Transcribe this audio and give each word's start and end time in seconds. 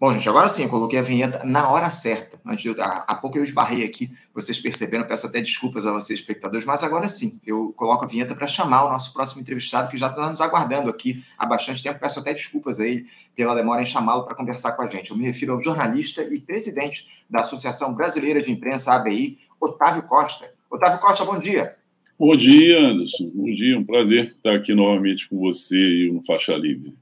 Bom, 0.00 0.10
gente, 0.12 0.26
agora 0.30 0.48
sim, 0.48 0.62
eu 0.62 0.70
coloquei 0.70 0.98
a 0.98 1.02
vinheta 1.02 1.44
na 1.44 1.68
hora 1.68 1.90
certa. 1.90 2.40
Antes 2.46 2.62
de, 2.74 2.80
há, 2.80 3.04
há 3.06 3.14
pouco 3.16 3.36
eu 3.36 3.42
esbarrei 3.42 3.84
aqui, 3.84 4.08
vocês 4.32 4.58
perceberam, 4.58 5.06
peço 5.06 5.26
até 5.26 5.42
desculpas 5.42 5.86
a 5.86 5.92
vocês, 5.92 6.20
espectadores, 6.20 6.64
mas 6.64 6.82
agora 6.82 7.06
sim, 7.06 7.38
eu 7.46 7.74
coloco 7.76 8.06
a 8.06 8.08
vinheta 8.08 8.34
para 8.34 8.46
chamar 8.46 8.86
o 8.86 8.88
nosso 8.90 9.12
próximo 9.12 9.42
entrevistado, 9.42 9.90
que 9.90 9.98
já 9.98 10.06
está 10.06 10.30
nos 10.30 10.40
aguardando 10.40 10.88
aqui 10.88 11.22
há 11.36 11.44
bastante 11.44 11.82
tempo. 11.82 12.00
Peço 12.00 12.18
até 12.18 12.32
desculpas 12.32 12.80
a 12.80 12.88
ele 12.88 13.04
pela 13.36 13.54
demora 13.54 13.82
em 13.82 13.84
chamá-lo 13.84 14.24
para 14.24 14.34
conversar 14.34 14.72
com 14.72 14.80
a 14.80 14.88
gente. 14.88 15.10
Eu 15.10 15.18
me 15.18 15.24
refiro 15.26 15.52
ao 15.52 15.60
jornalista 15.60 16.22
e 16.22 16.40
presidente 16.40 17.04
da 17.28 17.40
Associação 17.40 17.94
Brasileira 17.94 18.40
de 18.40 18.50
Imprensa, 18.50 18.94
ABI, 18.94 19.38
Otávio 19.60 20.04
Costa. 20.04 20.50
Otávio 20.70 20.98
Costa, 20.98 21.26
bom 21.26 21.38
dia. 21.38 21.76
Bom 22.18 22.34
dia, 22.34 22.78
Anderson. 22.78 23.30
Bom 23.34 23.44
dia, 23.44 23.78
um 23.78 23.84
prazer 23.84 24.34
estar 24.34 24.54
aqui 24.54 24.74
novamente 24.74 25.28
com 25.28 25.38
você 25.38 25.76
e 25.76 26.10
no 26.10 26.22
Faixa 26.22 26.54
Livre. 26.54 26.94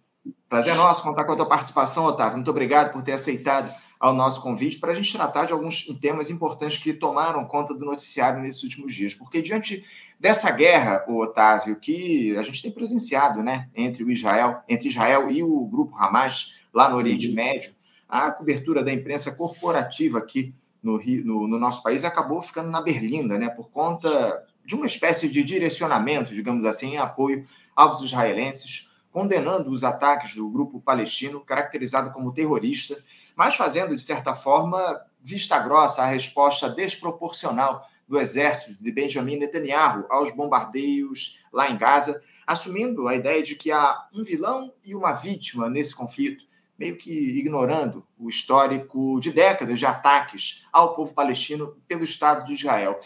Prazer 0.48 0.74
nosso 0.74 1.02
contar 1.02 1.24
com 1.24 1.32
a 1.32 1.36
tua 1.36 1.46
participação, 1.46 2.04
Otávio. 2.04 2.36
Muito 2.36 2.50
obrigado 2.50 2.92
por 2.92 3.02
ter 3.02 3.12
aceitado 3.12 3.72
ao 4.00 4.14
nosso 4.14 4.40
convite 4.40 4.78
para 4.78 4.92
a 4.92 4.94
gente 4.94 5.12
tratar 5.12 5.44
de 5.44 5.52
alguns 5.52 5.82
temas 6.00 6.30
importantes 6.30 6.78
que 6.78 6.92
tomaram 6.92 7.44
conta 7.44 7.74
do 7.74 7.84
noticiário 7.84 8.40
nesses 8.40 8.62
últimos 8.62 8.94
dias. 8.94 9.12
Porque 9.12 9.42
diante 9.42 9.84
dessa 10.18 10.50
guerra, 10.50 11.04
Otávio, 11.08 11.76
que 11.76 12.36
a 12.36 12.42
gente 12.42 12.62
tem 12.62 12.70
presenciado, 12.70 13.42
né, 13.42 13.68
entre 13.74 14.04
o 14.04 14.10
Israel, 14.10 14.62
entre 14.68 14.88
Israel 14.88 15.30
e 15.30 15.42
o 15.42 15.66
grupo 15.66 15.96
Hamas 15.96 16.60
lá 16.72 16.88
no 16.88 16.96
Oriente 16.96 17.28
uhum. 17.28 17.34
Médio, 17.34 17.72
a 18.08 18.30
cobertura 18.30 18.82
da 18.82 18.92
imprensa 18.92 19.32
corporativa 19.32 20.18
aqui 20.18 20.54
no, 20.82 20.98
no, 21.24 21.48
no 21.48 21.58
nosso 21.58 21.82
país 21.82 22.04
acabou 22.04 22.40
ficando 22.40 22.70
na 22.70 22.80
berlinda, 22.80 23.36
né, 23.36 23.48
por 23.48 23.70
conta 23.70 24.44
de 24.64 24.74
uma 24.74 24.86
espécie 24.86 25.28
de 25.28 25.42
direcionamento, 25.42 26.34
digamos 26.34 26.64
assim, 26.64 26.94
em 26.94 26.98
apoio 26.98 27.44
aos 27.74 28.00
israelenses 28.02 28.88
condenando 29.18 29.72
os 29.72 29.82
ataques 29.82 30.36
do 30.36 30.48
grupo 30.48 30.80
palestino, 30.80 31.40
caracterizado 31.40 32.12
como 32.12 32.32
terrorista, 32.32 32.96
mas 33.34 33.56
fazendo, 33.56 33.96
de 33.96 34.02
certa 34.02 34.32
forma, 34.32 34.78
vista 35.20 35.58
grossa 35.58 36.02
a 36.02 36.06
resposta 36.06 36.70
desproporcional 36.70 37.84
do 38.06 38.16
exército 38.16 38.80
de 38.80 38.92
Benjamin 38.92 39.38
Netanyahu 39.38 40.06
aos 40.08 40.30
bombardeios 40.30 41.40
lá 41.52 41.68
em 41.68 41.76
Gaza, 41.76 42.22
assumindo 42.46 43.08
a 43.08 43.16
ideia 43.16 43.42
de 43.42 43.56
que 43.56 43.72
há 43.72 44.06
um 44.14 44.22
vilão 44.22 44.72
e 44.84 44.94
uma 44.94 45.12
vítima 45.14 45.68
nesse 45.68 45.96
conflito, 45.96 46.44
meio 46.78 46.96
que 46.96 47.10
ignorando 47.10 48.06
o 48.16 48.28
histórico 48.28 49.18
de 49.18 49.32
décadas 49.32 49.80
de 49.80 49.84
ataques 49.84 50.64
ao 50.72 50.94
povo 50.94 51.12
palestino 51.12 51.76
pelo 51.88 52.04
Estado 52.04 52.44
de 52.44 52.52
Israel. 52.52 52.96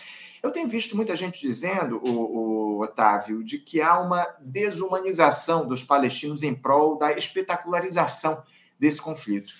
Eu 0.43 0.51
tenho 0.51 0.69
visto 0.69 0.97
muita 0.97 1.15
gente 1.15 1.41
dizendo, 1.41 2.03
o, 2.05 2.11
o, 2.11 2.83
Otávio, 2.83 3.45
de 3.45 3.59
que 3.59 3.81
há 3.81 4.01
uma 4.01 4.27
desumanização 4.41 5.69
dos 5.69 5.85
palestinos 5.85 6.43
em 6.43 6.53
prol 6.53 6.99
da 6.99 7.13
espetacularização 7.13 8.43
desse 8.79 9.01
conflito. 9.01 9.53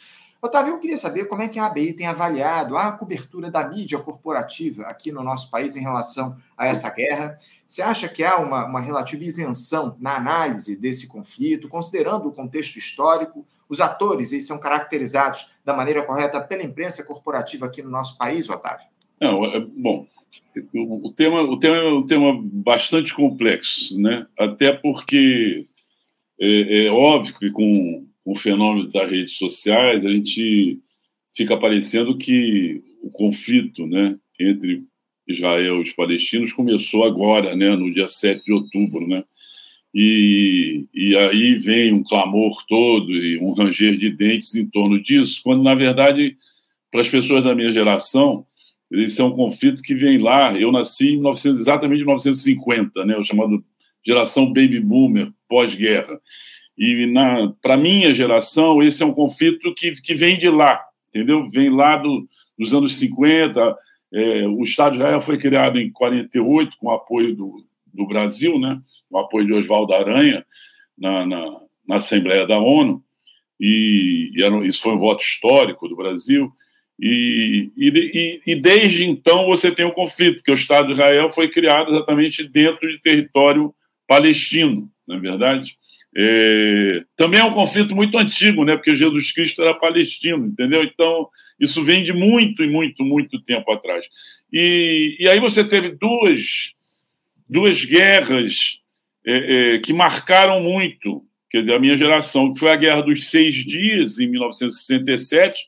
Otávio, 0.45 0.75
eu 0.75 0.81
queria 0.81 0.99
saber 0.99 1.27
como 1.27 1.41
é 1.41 1.47
que 1.47 1.61
a 1.61 1.67
ABI 1.67 1.93
tem 1.93 2.09
avaliado 2.09 2.77
a 2.77 2.91
cobertura 2.91 3.49
da 3.49 3.69
mídia 3.69 3.97
corporativa 4.01 4.83
aqui 4.83 5.13
no 5.13 5.23
nosso 5.23 5.49
país 5.49 5.77
em 5.77 5.83
relação 5.83 6.37
a 6.59 6.67
essa 6.67 6.91
guerra. 6.91 7.39
Você 7.65 7.81
acha 7.81 8.09
que 8.09 8.25
há 8.25 8.39
uma, 8.39 8.67
uma 8.67 8.81
relativa 8.81 9.23
isenção 9.23 9.97
na 10.01 10.17
análise 10.17 10.77
desse 10.77 11.07
conflito, 11.07 11.69
considerando 11.69 12.29
o 12.29 12.33
contexto 12.33 12.77
histórico? 12.77 13.47
Os 13.69 13.81
atores 13.81 14.33
eles 14.33 14.45
são 14.45 14.59
caracterizados 14.59 15.53
da 15.65 15.73
maneira 15.75 16.03
correta 16.03 16.41
pela 16.41 16.65
imprensa 16.65 17.05
corporativa 17.05 17.67
aqui 17.67 17.81
no 17.81 17.91
nosso 17.91 18.19
país, 18.19 18.51
Otávio? 18.51 18.89
Não, 19.21 19.45
é, 19.45 19.61
bom, 19.61 20.09
o 20.73 21.13
tema, 21.13 21.43
o 21.43 21.57
tema 21.59 21.77
é 21.77 21.93
um 21.93 22.07
tema 22.07 22.39
bastante 22.43 23.15
complexo, 23.15 24.01
né? 24.01 24.27
até 24.39 24.73
porque 24.73 25.67
é, 26.41 26.87
é 26.87 26.91
óbvio 26.91 27.39
que 27.39 27.51
com, 27.51 28.07
o 28.25 28.35
fenômeno 28.35 28.89
das 28.89 29.11
redes 29.11 29.37
sociais 29.37 30.07
a 30.07 30.11
gente 30.11 30.79
fica 31.35 31.57
parecendo 31.57 32.17
que 32.17 32.83
o 33.03 33.11
conflito 33.11 33.87
né, 33.87 34.17
entre 34.39 34.85
Israel 35.27 35.79
e 35.79 35.83
os 35.83 35.93
palestinos 35.93 36.53
começou 36.53 37.05
agora, 37.05 37.57
né, 37.57 37.75
no 37.75 37.93
dia 37.93 38.07
7 38.07 38.45
de 38.45 38.53
outubro. 38.53 39.07
Né? 39.07 39.25
E, 39.95 40.87
e 40.95 41.17
aí 41.17 41.55
vem 41.57 41.93
um 41.93 42.03
clamor 42.03 42.65
todo 42.69 43.11
e 43.11 43.39
um 43.39 43.53
ranger 43.53 43.97
de 43.97 44.11
dentes 44.11 44.55
em 44.55 44.67
torno 44.67 45.03
disso, 45.03 45.41
quando, 45.43 45.63
na 45.63 45.75
verdade, 45.75 46.37
para 46.91 47.01
as 47.01 47.09
pessoas 47.09 47.43
da 47.43 47.55
minha 47.55 47.73
geração, 47.73 48.47
esse 48.93 49.21
é 49.21 49.25
um 49.25 49.33
conflito 49.33 49.83
que 49.83 49.95
vem 49.95 50.19
lá. 50.19 50.55
Eu 50.55 50.71
nasci 50.71 51.11
em 51.11 51.17
1900, 51.17 51.61
exatamente 51.61 52.01
em 52.01 52.05
1950, 52.05 53.05
né, 53.05 53.17
o 53.17 53.25
chamado 53.25 53.65
geração 54.05 54.47
baby 54.47 54.81
boomer, 54.81 55.33
pós-guerra. 55.49 56.21
E 56.77 57.13
para 57.61 57.77
minha 57.77 58.15
geração, 58.15 58.83
esse 58.83 59.03
é 59.03 59.07
um 59.07 59.13
conflito 59.13 59.73
que, 59.75 59.93
que 59.93 60.15
vem 60.15 60.39
de 60.39 60.49
lá, 60.49 60.81
entendeu? 61.09 61.49
Vem 61.49 61.71
lá 61.71 61.97
do, 61.97 62.29
dos 62.59 62.75
anos 62.75 62.97
50. 62.97 63.77
É, 64.13 64.49
o 64.49 64.63
Estado 64.63 64.93
de 64.93 64.99
Israel 64.99 65.21
foi 65.21 65.39
criado 65.39 65.79
em 65.79 65.91
48 65.91 66.77
com 66.79 66.89
o 66.89 66.93
apoio 66.93 67.37
do, 67.37 67.65
do 67.93 68.07
Brasil, 68.07 68.59
né? 68.59 68.81
o 69.13 69.19
apoio 69.19 69.47
de 69.47 69.53
Oswaldo 69.53 69.93
Aranha 69.93 70.45
na, 70.99 71.27
na, 71.27 71.61
na 71.87 71.97
Assembleia 71.97 72.47
da 72.47 72.59
ONU. 72.59 73.03
E, 73.61 74.33
e 74.35 74.43
era, 74.43 74.67
isso 74.67 74.83
foi 74.83 74.95
um 74.95 74.99
voto 74.99 75.23
histórico 75.23 75.87
do 75.87 75.95
Brasil. 75.95 76.51
E, 77.01 77.71
e, 77.77 78.41
e, 78.47 78.57
desde 78.57 79.05
então 79.05 79.47
você 79.47 79.73
tem 79.73 79.85
o 79.85 79.89
um 79.89 79.93
conflito, 79.93 80.37
porque 80.37 80.53
o 80.53 80.55
Estado 80.55 80.87
de 80.87 80.93
Israel 80.93 81.31
foi 81.31 81.49
criado 81.49 81.91
exatamente 81.91 82.45
dentro 82.45 82.89
de 82.89 83.01
território 83.01 83.75
palestino, 84.07 84.89
não 85.07 85.17
é 85.17 85.21
verdade? 85.21 85.77
É, 86.15 87.03
também 87.17 87.41
é 87.41 87.45
um 87.45 87.53
conflito 87.53 87.97
muito 87.97 88.17
antigo, 88.19 88.65
né? 88.65 88.77
Porque 88.77 88.95
Jesus 88.95 89.33
Cristo 89.33 89.63
era 89.63 89.75
palestino, 89.75 90.47
entendeu? 90.47 90.85
Então 90.85 91.29
isso 91.59 91.83
vem 91.83 92.03
de 92.03 92.13
muito 92.13 92.63
e 92.63 92.69
muito, 92.69 93.05
muito 93.05 93.41
tempo 93.41 93.71
atrás. 93.73 94.05
E, 94.53 95.17
e 95.19 95.29
aí 95.29 95.41
você 95.41 95.65
teve 95.65 95.91
duas, 95.91 96.75
duas 97.49 97.85
guerras 97.85 98.81
é, 99.25 99.75
é, 99.75 99.79
que 99.79 99.93
marcaram 99.93 100.61
muito, 100.61 101.25
quer 101.49 101.61
dizer, 101.61 101.75
a 101.75 101.79
minha 101.79 101.97
geração, 101.97 102.53
que 102.53 102.59
foi 102.59 102.73
a 102.73 102.77
Guerra 102.77 103.03
dos 103.03 103.31
Seis 103.31 103.55
Dias, 103.57 104.19
em 104.19 104.27
1967, 104.27 105.61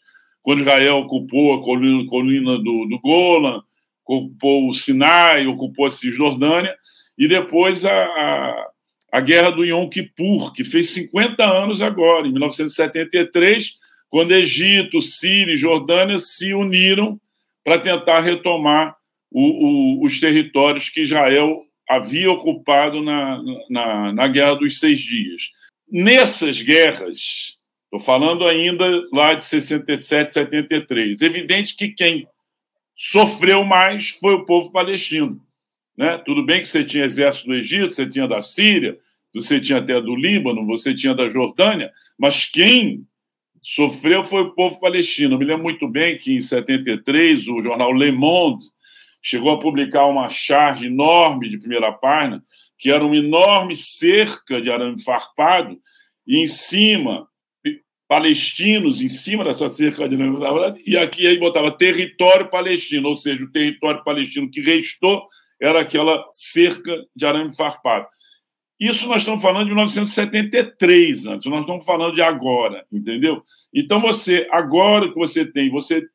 quando 0.44 0.60
Israel 0.60 0.98
ocupou 0.98 1.54
a 1.54 1.62
colina, 1.62 2.06
colina 2.06 2.58
do, 2.58 2.86
do 2.86 3.00
Golan, 3.00 3.62
ocupou 4.06 4.68
o 4.68 4.74
Sinai, 4.74 5.46
ocupou 5.46 5.86
a 5.86 5.90
Cisjordânia, 5.90 6.72
e 7.16 7.26
depois 7.26 7.82
a, 7.86 7.90
a, 7.90 8.66
a 9.14 9.20
Guerra 9.22 9.50
do 9.50 9.64
Yom 9.64 9.88
Kippur, 9.88 10.52
que 10.52 10.62
fez 10.62 10.90
50 10.90 11.42
anos 11.42 11.80
agora, 11.80 12.28
em 12.28 12.30
1973, 12.32 13.72
quando 14.10 14.32
Egito, 14.32 15.00
Síria 15.00 15.54
e 15.54 15.56
Jordânia 15.56 16.18
se 16.18 16.52
uniram 16.52 17.18
para 17.64 17.78
tentar 17.78 18.20
retomar 18.20 18.94
o, 19.30 20.02
o, 20.02 20.04
os 20.04 20.20
territórios 20.20 20.90
que 20.90 21.00
Israel 21.00 21.62
havia 21.88 22.30
ocupado 22.30 23.02
na, 23.02 23.42
na, 23.70 24.12
na 24.12 24.28
Guerra 24.28 24.56
dos 24.56 24.78
Seis 24.78 25.00
Dias. 25.00 25.44
Nessas 25.90 26.60
guerras, 26.60 27.56
Estou 27.94 28.04
falando 28.04 28.44
ainda 28.44 28.84
lá 29.12 29.34
de 29.34 29.44
67, 29.44 30.32
73. 30.32 31.22
Evidente 31.22 31.76
que 31.76 31.90
quem 31.90 32.26
sofreu 32.92 33.64
mais 33.64 34.10
foi 34.10 34.34
o 34.34 34.44
povo 34.44 34.72
palestino. 34.72 35.40
Né? 35.96 36.18
Tudo 36.18 36.44
bem 36.44 36.60
que 36.60 36.68
você 36.68 36.82
tinha 36.82 37.04
exército 37.04 37.46
do 37.46 37.54
Egito, 37.54 37.94
você 37.94 38.04
tinha 38.04 38.26
da 38.26 38.42
Síria, 38.42 38.98
você 39.32 39.60
tinha 39.60 39.78
até 39.78 40.00
do 40.00 40.16
Líbano, 40.16 40.66
você 40.66 40.92
tinha 40.92 41.14
da 41.14 41.28
Jordânia, 41.28 41.92
mas 42.18 42.44
quem 42.46 43.06
sofreu 43.62 44.24
foi 44.24 44.42
o 44.42 44.54
povo 44.54 44.80
palestino. 44.80 45.36
Eu 45.36 45.38
me 45.38 45.44
lembro 45.44 45.62
muito 45.62 45.86
bem 45.86 46.16
que 46.16 46.34
em 46.34 46.40
73 46.40 47.46
o 47.46 47.60
jornal 47.60 47.92
Le 47.92 48.10
Monde 48.10 48.66
chegou 49.22 49.52
a 49.52 49.60
publicar 49.60 50.06
uma 50.06 50.28
charge 50.28 50.86
enorme 50.86 51.48
de 51.48 51.58
primeira 51.58 51.92
página, 51.92 52.42
que 52.76 52.90
era 52.90 53.04
uma 53.04 53.16
enorme 53.16 53.76
cerca 53.76 54.60
de 54.60 54.68
arame 54.68 55.00
farpado, 55.00 55.78
e 56.26 56.42
em 56.42 56.46
cima 56.48 57.28
palestinos 58.08 59.00
em 59.00 59.08
cima 59.08 59.44
dessa 59.44 59.68
cerca 59.68 60.08
de 60.08 60.16
e 60.86 60.96
aqui 60.96 61.26
aí 61.26 61.38
botava 61.38 61.70
território 61.70 62.50
palestino, 62.50 63.08
ou 63.08 63.16
seja, 63.16 63.44
o 63.44 63.50
território 63.50 64.04
palestino 64.04 64.50
que 64.50 64.60
restou 64.60 65.26
era 65.60 65.80
aquela 65.80 66.26
cerca 66.30 66.92
de 67.16 67.24
arame 67.24 67.54
farpado. 67.56 68.06
Isso 68.78 69.06
nós 69.06 69.22
estamos 69.22 69.40
falando 69.40 69.64
de 69.64 69.70
1973, 69.70 71.26
antes, 71.26 71.46
nós 71.46 71.60
estamos 71.60 71.84
falando 71.84 72.14
de 72.14 72.22
agora, 72.22 72.84
entendeu? 72.92 73.42
Então 73.72 74.00
você, 74.00 74.46
agora 74.50 75.08
que 75.10 75.18
você 75.18 75.46
tem, 75.46 75.70
você 75.70 76.06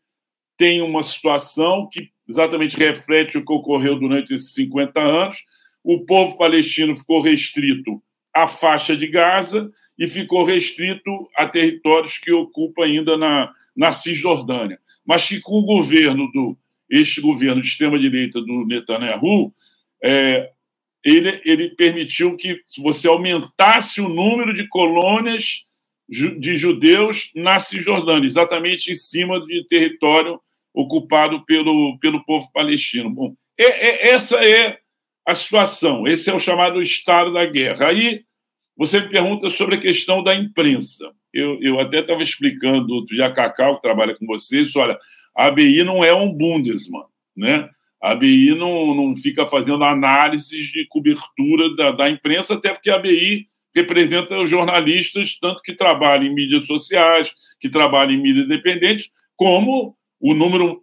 tem 0.58 0.82
uma 0.82 1.02
situação 1.02 1.88
que 1.92 2.10
exatamente 2.28 2.78
reflete 2.78 3.38
o 3.38 3.46
que 3.46 3.54
ocorreu 3.54 3.98
durante 3.98 4.34
esses 4.34 4.54
50 4.54 5.00
anos. 5.00 5.38
O 5.84 6.06
povo 6.06 6.38
palestino 6.38 6.96
ficou 6.96 7.22
restrito 7.22 8.04
à 8.36 8.46
faixa 8.46 8.96
de 8.96 9.08
Gaza 9.08 9.72
e 10.00 10.08
ficou 10.08 10.46
restrito 10.46 11.30
a 11.36 11.46
territórios 11.46 12.18
que 12.18 12.32
ocupa 12.32 12.86
ainda 12.86 13.18
na, 13.18 13.54
na 13.76 13.92
Cisjordânia. 13.92 14.80
Mas 15.06 15.28
que 15.28 15.42
com 15.42 15.60
o 15.60 15.66
governo 15.66 16.32
do 16.32 16.58
este 16.90 17.22
governo 17.22 17.62
de 17.62 17.68
extrema-direita 17.68 18.42
do 18.42 18.66
Netanyahu, 18.66 19.54
é, 20.04 20.50
ele, 21.04 21.40
ele 21.46 21.70
permitiu 21.76 22.36
que 22.36 22.62
você 22.80 23.08
aumentasse 23.08 24.02
o 24.02 24.10
número 24.10 24.54
de 24.54 24.68
colônias 24.68 25.66
de 26.10 26.58
judeus 26.58 27.32
na 27.36 27.60
Cisjordânia, 27.60 28.26
exatamente 28.26 28.92
em 28.92 28.96
cima 28.96 29.40
de 29.46 29.64
território 29.68 30.40
ocupado 30.74 31.46
pelo, 31.46 32.00
pelo 32.00 32.26
povo 32.26 32.52
palestino. 32.52 33.10
Bom, 33.12 33.36
é, 33.60 33.66
é, 33.66 34.12
essa 34.12 34.44
é 34.44 34.80
a 35.28 35.36
situação, 35.36 36.08
esse 36.08 36.30
é 36.30 36.34
o 36.34 36.40
chamado 36.40 36.82
estado 36.82 37.32
da 37.34 37.46
guerra. 37.46 37.90
Aí 37.90 38.24
você 38.80 39.02
me 39.02 39.10
pergunta 39.10 39.50
sobre 39.50 39.76
a 39.76 39.78
questão 39.78 40.24
da 40.24 40.34
imprensa. 40.34 41.12
Eu, 41.34 41.62
eu 41.62 41.82
até 41.82 42.00
estava 42.00 42.24
explicando 42.24 42.94
outro 42.94 43.14
dia 43.14 43.26
a 43.26 43.32
Cacau, 43.32 43.76
que 43.76 43.82
trabalha 43.82 44.16
com 44.16 44.26
vocês, 44.26 44.74
olha, 44.78 44.98
a 45.36 45.48
ABI 45.48 45.84
não 45.84 46.02
é 46.02 46.14
um 46.14 46.32
Bundesman, 46.32 47.04
né? 47.36 47.70
A 48.02 48.14
ABI 48.14 48.56
não, 48.56 48.96
não 48.96 49.14
fica 49.18 49.46
fazendo 49.46 49.84
análises 49.84 50.68
de 50.68 50.88
cobertura 50.88 51.76
da, 51.76 51.92
da 51.92 52.10
imprensa, 52.10 52.54
até 52.54 52.72
porque 52.74 52.90
a 52.90 52.96
ABI 52.96 53.48
representa 53.76 54.40
os 54.40 54.50
jornalistas, 54.50 55.38
tanto 55.38 55.62
que 55.62 55.74
trabalham 55.74 56.28
em 56.28 56.34
mídias 56.34 56.66
sociais, 56.66 57.34
que 57.60 57.68
trabalham 57.68 58.14
em 58.14 58.22
mídias 58.22 58.46
independentes, 58.46 59.10
como 59.36 59.94
o 60.22 60.34
número 60.34 60.82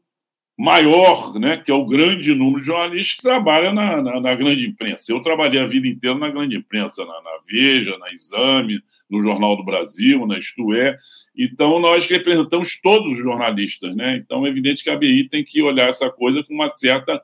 maior, 0.58 1.38
né, 1.38 1.58
que 1.58 1.70
é 1.70 1.74
o 1.74 1.84
grande 1.84 2.34
número 2.34 2.60
de 2.60 2.66
jornalistas 2.66 3.16
que 3.16 3.22
trabalham 3.22 3.74
na, 3.74 4.00
na, 4.00 4.20
na 4.20 4.34
grande 4.34 4.66
imprensa. 4.66 5.12
Eu 5.12 5.20
trabalhei 5.20 5.60
a 5.60 5.66
vida 5.66 5.86
inteira 5.86 6.16
na 6.16 6.30
grande 6.30 6.56
imprensa, 6.56 7.04
na, 7.04 7.12
na, 7.12 7.38
Veja, 7.46 7.96
na 7.98 8.06
Exame, 8.12 8.80
no 9.08 9.22
Jornal 9.22 9.56
do 9.56 9.64
Brasil, 9.64 10.26
na 10.26 10.38
Isto 10.38 10.74
É. 10.74 10.96
Então, 11.36 11.78
nós 11.78 12.08
representamos 12.08 12.80
todos 12.80 13.12
os 13.12 13.18
jornalistas. 13.18 13.94
Né? 13.94 14.16
Então, 14.16 14.46
é 14.46 14.48
evidente 14.48 14.82
que 14.82 14.88
a 14.88 14.96
BI 14.96 15.28
tem 15.28 15.44
que 15.44 15.60
olhar 15.62 15.88
essa 15.88 16.10
coisa 16.10 16.42
com 16.42 16.54
uma 16.54 16.68
certa 16.68 17.20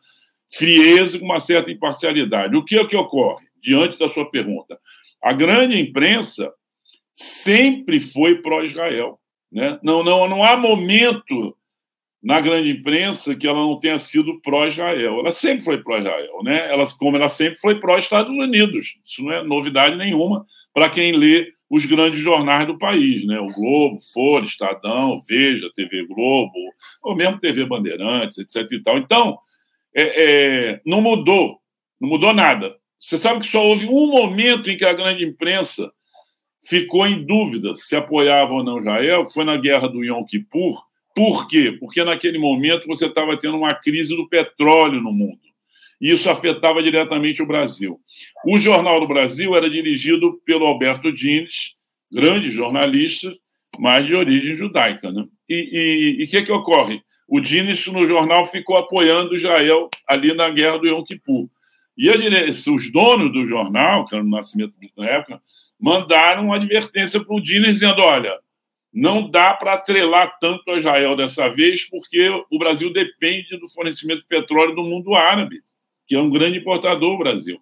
frieza, 0.54 1.18
com 1.18 1.24
uma 1.24 1.40
certa 1.40 1.72
imparcialidade. 1.72 2.54
O 2.54 2.62
que 2.62 2.78
é 2.78 2.84
que 2.84 2.96
ocorre, 2.96 3.46
diante 3.62 3.98
da 3.98 4.10
sua 4.10 4.30
pergunta? 4.30 4.78
A 5.22 5.32
grande 5.32 5.80
imprensa 5.80 6.52
sempre 7.12 7.98
foi 7.98 8.42
pró-Israel. 8.42 9.18
Né? 9.50 9.78
Não, 9.82 10.04
não, 10.04 10.28
não 10.28 10.44
há 10.44 10.56
momento 10.56 11.56
na 12.22 12.40
grande 12.40 12.70
imprensa 12.70 13.34
que 13.34 13.46
ela 13.46 13.58
não 13.58 13.80
tenha 13.80 13.98
sido 13.98 14.40
pró-Israel. 14.40 15.18
Ela 15.18 15.32
sempre 15.32 15.64
foi 15.64 15.82
pró-Israel, 15.82 16.42
né? 16.44 16.72
Ela, 16.72 16.84
como 16.98 17.16
ela 17.16 17.28
sempre 17.28 17.58
foi 17.58 17.80
pró-Estados 17.80 18.32
Unidos. 18.32 18.96
Isso 19.04 19.22
não 19.22 19.32
é 19.32 19.42
novidade 19.42 19.96
nenhuma 19.96 20.46
para 20.72 20.88
quem 20.88 21.12
lê 21.12 21.52
os 21.68 21.84
grandes 21.86 22.20
jornais 22.20 22.66
do 22.66 22.78
país, 22.78 23.26
né? 23.26 23.40
O 23.40 23.46
Globo, 23.46 23.98
Folha, 24.12 24.44
Estadão, 24.44 25.20
Veja, 25.28 25.70
TV 25.74 26.06
Globo, 26.06 26.52
ou 27.02 27.16
mesmo 27.16 27.40
TV 27.40 27.64
Bandeirantes, 27.64 28.38
etc. 28.38 28.70
E 28.70 28.82
tal. 28.82 28.98
Então, 28.98 29.38
é, 29.96 30.24
é, 30.24 30.80
não 30.86 31.00
mudou, 31.00 31.58
não 32.00 32.08
mudou 32.08 32.32
nada. 32.32 32.76
Você 32.98 33.18
sabe 33.18 33.40
que 33.40 33.46
só 33.46 33.64
houve 33.64 33.86
um 33.86 34.06
momento 34.06 34.70
em 34.70 34.76
que 34.76 34.84
a 34.84 34.92
grande 34.92 35.24
imprensa 35.24 35.90
ficou 36.64 37.06
em 37.06 37.24
dúvida 37.24 37.74
se 37.74 37.96
apoiava 37.96 38.52
ou 38.52 38.62
não 38.62 38.78
Israel, 38.78 39.26
foi 39.26 39.44
na 39.44 39.56
guerra 39.56 39.88
do 39.88 40.04
Yom 40.04 40.24
Kippur, 40.24 40.80
por 41.14 41.46
quê? 41.48 41.76
Porque 41.78 42.02
naquele 42.04 42.38
momento 42.38 42.86
você 42.86 43.06
estava 43.06 43.36
tendo 43.36 43.56
uma 43.56 43.74
crise 43.74 44.16
do 44.16 44.28
petróleo 44.28 45.00
no 45.00 45.12
mundo. 45.12 45.40
E 46.00 46.10
isso 46.10 46.28
afetava 46.28 46.82
diretamente 46.82 47.42
o 47.42 47.46
Brasil. 47.46 48.00
O 48.44 48.58
Jornal 48.58 49.00
do 49.00 49.06
Brasil 49.06 49.54
era 49.54 49.70
dirigido 49.70 50.40
pelo 50.44 50.66
Alberto 50.66 51.12
Dines, 51.12 51.74
grande 52.10 52.48
jornalista, 52.48 53.32
mas 53.78 54.06
de 54.06 54.14
origem 54.14 54.56
judaica. 54.56 55.12
Né? 55.12 55.24
E 55.48 56.24
o 56.24 56.30
que, 56.30 56.42
que 56.42 56.52
ocorre? 56.52 57.00
O 57.28 57.40
Dines, 57.40 57.86
no 57.86 58.04
jornal, 58.04 58.44
ficou 58.44 58.76
apoiando 58.76 59.34
Israel 59.34 59.88
ali 60.08 60.34
na 60.34 60.50
guerra 60.50 60.78
do 60.78 60.86
Yom 60.86 61.02
Kippur. 61.02 61.48
E 61.96 62.08
os 62.10 62.92
donos 62.92 63.32
do 63.32 63.44
jornal, 63.44 64.06
que 64.06 64.14
era 64.14 64.24
no 64.24 64.30
Nascimento 64.30 64.74
na 64.96 65.06
época, 65.06 65.40
mandaram 65.80 66.46
uma 66.46 66.56
advertência 66.56 67.24
para 67.24 67.34
o 67.34 67.40
Dines 67.40 67.78
dizendo: 67.78 68.00
olha, 68.02 68.38
não 68.92 69.28
dá 69.28 69.54
para 69.54 69.74
atrelar 69.74 70.36
tanto 70.38 70.70
a 70.70 70.76
Israel 70.76 71.16
dessa 71.16 71.48
vez, 71.48 71.88
porque 71.88 72.28
o 72.50 72.58
Brasil 72.58 72.92
depende 72.92 73.58
do 73.58 73.68
fornecimento 73.68 74.20
de 74.20 74.26
petróleo 74.26 74.74
do 74.74 74.84
mundo 74.84 75.14
árabe, 75.14 75.62
que 76.06 76.14
é 76.14 76.20
um 76.20 76.28
grande 76.28 76.58
importador, 76.58 77.14
o 77.14 77.18
Brasil. 77.18 77.58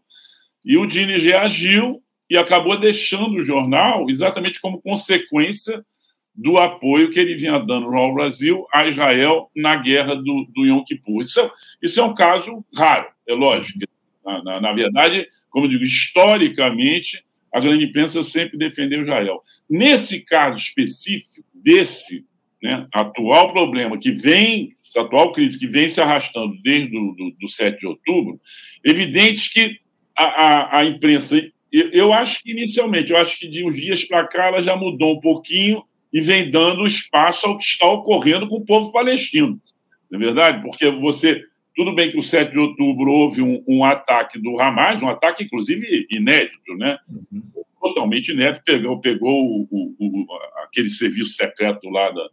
E 0.64 0.76
o 0.76 0.86
Dines 0.86 1.22
reagiu 1.22 2.02
e 2.28 2.36
acabou 2.36 2.78
deixando 2.78 3.36
o 3.36 3.42
jornal 3.42 4.08
exatamente 4.10 4.60
como 4.60 4.82
consequência 4.82 5.84
do 6.34 6.58
apoio 6.58 7.10
que 7.10 7.18
ele 7.18 7.34
vinha 7.34 7.58
dando 7.58 7.86
ao 7.94 8.14
Brasil 8.14 8.66
a 8.72 8.84
Israel 8.84 9.50
na 9.54 9.76
guerra 9.76 10.14
do, 10.14 10.46
do 10.54 10.64
Yom 10.64 10.82
Kippur. 10.84 11.22
Isso 11.22 11.40
é, 11.40 11.50
isso 11.82 12.00
é 12.00 12.04
um 12.04 12.14
caso 12.14 12.64
raro, 12.76 13.08
é 13.28 13.34
lógico. 13.34 13.80
Na, 14.24 14.42
na, 14.42 14.60
na 14.60 14.72
verdade, 14.72 15.26
como 15.50 15.68
digo, 15.68 15.82
historicamente, 15.82 17.24
a 17.52 17.60
grande 17.60 17.84
imprensa 17.84 18.22
sempre 18.22 18.58
defendeu 18.58 19.02
Israel. 19.02 19.42
Nesse 19.68 20.20
caso 20.20 20.58
específico, 20.58 21.44
desse 21.54 22.24
né, 22.62 22.86
atual 22.92 23.52
problema 23.52 23.98
que 23.98 24.12
vem, 24.12 24.72
atual 24.96 25.32
crise 25.32 25.58
que 25.58 25.66
vem 25.66 25.88
se 25.88 26.00
arrastando 26.00 26.54
desde 26.62 26.96
o 26.96 27.12
do, 27.12 27.30
do 27.40 27.48
7 27.48 27.80
de 27.80 27.86
outubro, 27.86 28.40
evidente 28.84 29.52
que 29.52 29.78
a, 30.16 30.24
a, 30.24 30.78
a 30.78 30.84
imprensa, 30.84 31.36
eu, 31.72 31.90
eu, 31.90 32.12
acho 32.12 32.42
que 32.42 32.50
inicialmente, 32.50 33.12
eu 33.12 33.16
acho 33.16 33.38
que 33.38 33.48
de 33.48 33.64
uns 33.64 33.76
dias 33.76 34.04
para 34.04 34.26
cá 34.26 34.46
ela 34.46 34.62
já 34.62 34.76
mudou 34.76 35.16
um 35.16 35.20
pouquinho 35.20 35.82
e 36.12 36.20
vem 36.20 36.50
dando 36.50 36.86
espaço 36.86 37.46
ao 37.46 37.58
que 37.58 37.64
está 37.64 37.88
ocorrendo 37.88 38.48
com 38.48 38.56
o 38.56 38.64
povo 38.64 38.92
palestino. 38.92 39.60
Não 40.10 40.20
é 40.20 40.24
verdade? 40.24 40.62
Porque 40.62 40.90
você 40.90 41.42
tudo 41.80 41.94
bem 41.94 42.10
que 42.10 42.18
o 42.18 42.22
7 42.22 42.52
de 42.52 42.58
outubro 42.58 43.10
houve 43.10 43.40
um, 43.40 43.64
um 43.66 43.82
ataque 43.82 44.38
do 44.38 44.60
Hamas, 44.60 45.00
um 45.00 45.08
ataque, 45.08 45.44
inclusive, 45.44 46.06
inédito, 46.12 46.76
né? 46.76 46.98
Uhum. 47.08 47.42
Totalmente 47.80 48.32
inédito, 48.32 48.62
pegou, 48.66 49.00
pegou 49.00 49.32
o, 49.32 49.66
o, 49.70 49.94
o, 49.98 50.26
aquele 50.62 50.90
serviço 50.90 51.30
secreto 51.30 51.88
lá 51.88 52.10
da 52.10 52.28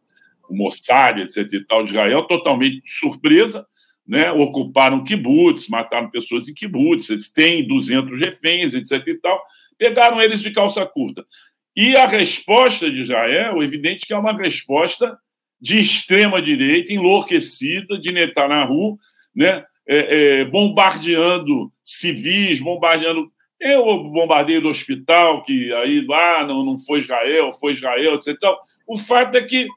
o 0.50 0.54
Mossad, 0.54 1.22
etc. 1.22 1.48
e 1.54 1.64
tal, 1.66 1.86
de 1.86 1.92
Israel, 1.92 2.24
totalmente 2.24 2.82
de 2.82 2.92
surpresa, 2.92 3.66
né? 4.06 4.30
Ocuparam 4.34 5.02
kibbutz, 5.02 5.70
mataram 5.70 6.10
pessoas 6.10 6.50
em 6.50 6.54
kibbutz, 6.54 7.10
eles 7.10 7.32
têm 7.32 7.66
200 7.66 8.20
reféns, 8.20 8.74
etc. 8.74 9.02
e 9.08 9.16
tal, 9.16 9.42
pegaram 9.78 10.22
eles 10.22 10.42
de 10.42 10.52
calça 10.52 10.86
curta. 10.86 11.26
E 11.74 11.96
a 11.96 12.06
resposta 12.06 12.92
de 12.92 13.00
Israel, 13.00 13.64
evidente 13.64 14.06
que 14.06 14.14
é 14.14 14.18
uma 14.18 14.34
resposta 14.34 15.18
de 15.58 15.80
extrema 15.80 16.42
direita, 16.42 16.92
enlouquecida, 16.92 17.98
de 17.98 18.12
Netanyahu, 18.12 19.00
né? 19.38 19.64
É, 19.88 20.40
é, 20.42 20.46
bombardeando 20.46 21.72
civis, 21.86 22.60
bombardeando. 22.60 23.32
Eu 23.60 24.04
bombardeio 24.04 24.62
do 24.62 24.68
hospital, 24.68 25.42
que 25.42 25.72
aí 25.74 26.06
lá 26.06 26.42
ah, 26.42 26.48
não, 26.48 26.64
não 26.64 26.78
foi 26.78 27.00
Israel, 27.00 27.52
foi 27.54 27.72
Israel, 27.72 28.16
etc. 28.16 28.30
Então, 28.36 28.56
o 28.88 28.98
fato 28.98 29.36
é 29.36 29.42
que 29.42 29.68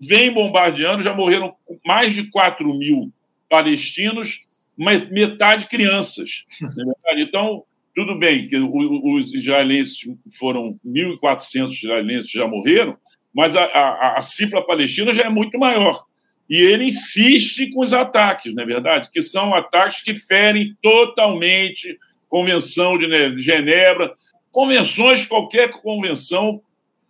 vem 0.00 0.30
bombardeando, 0.30 1.02
já 1.02 1.14
morreram 1.14 1.54
mais 1.84 2.12
de 2.12 2.28
4 2.30 2.66
mil 2.78 3.10
palestinos, 3.48 4.40
mas 4.76 5.08
metade 5.08 5.66
crianças. 5.66 6.44
É 7.06 7.20
então, 7.20 7.64
tudo 7.94 8.18
bem 8.18 8.46
que 8.46 8.56
os 8.56 9.32
israelenses 9.32 9.98
foram 10.38 10.74
1.400 10.84 11.72
israelenses 11.72 12.30
já 12.30 12.46
morreram, 12.46 12.96
mas 13.34 13.56
a, 13.56 13.64
a, 13.64 14.18
a 14.18 14.22
cifra 14.22 14.62
palestina 14.62 15.12
já 15.12 15.22
é 15.22 15.30
muito 15.30 15.58
maior. 15.58 16.04
E 16.48 16.56
ele 16.56 16.84
insiste 16.84 17.70
com 17.70 17.82
os 17.82 17.92
ataques, 17.92 18.54
não 18.54 18.62
é 18.62 18.66
verdade? 18.66 19.10
Que 19.10 19.20
são 19.20 19.54
ataques 19.54 20.02
que 20.02 20.14
ferem 20.14 20.76
totalmente 20.80 21.98
Convenção 22.28 22.98
de 22.98 23.42
Genebra, 23.42 24.12
convenções, 24.50 25.24
qualquer 25.26 25.70
convenção 25.70 26.60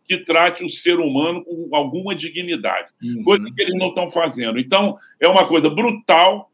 que 0.05 0.19
trate 0.19 0.64
o 0.64 0.69
ser 0.69 0.99
humano 0.99 1.43
com 1.43 1.69
alguma 1.75 2.14
dignidade, 2.14 2.88
uhum. 3.02 3.25
coisa 3.25 3.50
que 3.50 3.62
eles 3.62 3.75
não 3.75 3.88
estão 3.88 4.09
fazendo. 4.09 4.59
Então, 4.59 4.97
é 5.19 5.26
uma 5.26 5.47
coisa 5.47 5.69
brutal. 5.69 6.50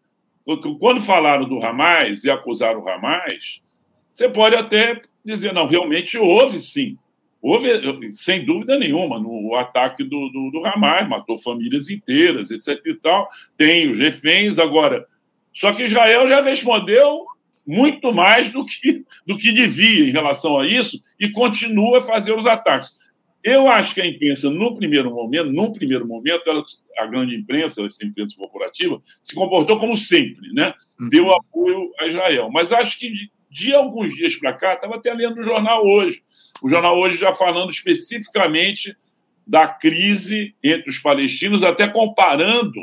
Quando 0.78 1.00
falaram 1.00 1.48
do 1.48 1.62
Hamas 1.62 2.24
e 2.24 2.30
acusaram 2.30 2.80
o 2.80 2.88
Hamas, 2.88 3.60
você 4.10 4.28
pode 4.28 4.54
até 4.54 5.02
dizer, 5.24 5.52
não, 5.52 5.66
realmente 5.66 6.16
houve 6.16 6.60
sim 6.60 6.96
Houve, 7.42 8.12
sem 8.12 8.44
dúvida 8.44 8.78
nenhuma, 8.78 9.18
no 9.18 9.56
ataque 9.56 10.04
do, 10.04 10.28
do, 10.28 10.50
do 10.52 10.64
Hamas, 10.64 11.08
matou 11.08 11.36
famílias 11.36 11.90
inteiras, 11.90 12.52
etc. 12.52 12.80
e 12.86 12.94
tal. 12.94 13.28
Tem 13.56 13.90
os 13.90 13.98
reféns. 13.98 14.60
Agora, 14.60 15.04
só 15.52 15.72
que 15.72 15.82
Israel 15.82 16.28
já 16.28 16.40
respondeu 16.40 17.26
muito 17.66 18.12
mais 18.12 18.48
do 18.48 18.64
que, 18.64 19.04
do 19.26 19.36
que 19.36 19.52
devia 19.52 20.08
em 20.08 20.12
relação 20.12 20.58
a 20.58 20.66
isso 20.66 21.02
e 21.18 21.30
continua 21.30 21.98
a 21.98 22.02
fazer 22.02 22.32
os 22.32 22.46
ataques. 22.46 22.96
Eu 23.42 23.68
acho 23.68 23.94
que 23.94 24.00
a 24.00 24.06
imprensa, 24.06 24.48
no 24.48 24.76
primeiro 24.76 25.10
momento, 25.10 25.50
num 25.50 25.72
primeiro 25.72 26.06
momento, 26.06 26.48
ela, 26.48 26.62
a 26.98 27.06
grande 27.06 27.34
imprensa, 27.34 27.84
essa 27.84 28.06
imprensa 28.06 28.36
corporativa, 28.36 29.02
se 29.20 29.34
comportou 29.34 29.76
como 29.78 29.96
sempre, 29.96 30.52
né? 30.52 30.72
Uhum. 31.00 31.08
Deu 31.08 31.34
apoio 31.34 31.90
a 31.98 32.06
Israel. 32.06 32.50
Mas 32.52 32.70
acho 32.70 33.00
que 33.00 33.10
de, 33.10 33.30
de 33.50 33.74
alguns 33.74 34.14
dias 34.14 34.36
para 34.36 34.52
cá, 34.52 34.74
estava 34.74 34.94
até 34.94 35.12
lendo 35.12 35.40
o 35.40 35.42
jornal 35.42 35.84
hoje, 35.84 36.22
o 36.62 36.68
jornal 36.68 36.98
hoje 36.98 37.18
já 37.18 37.32
falando 37.32 37.70
especificamente 37.70 38.96
da 39.46 39.66
crise 39.66 40.54
entre 40.62 40.88
os 40.88 40.98
palestinos, 40.98 41.64
até 41.64 41.88
comparando 41.88 42.80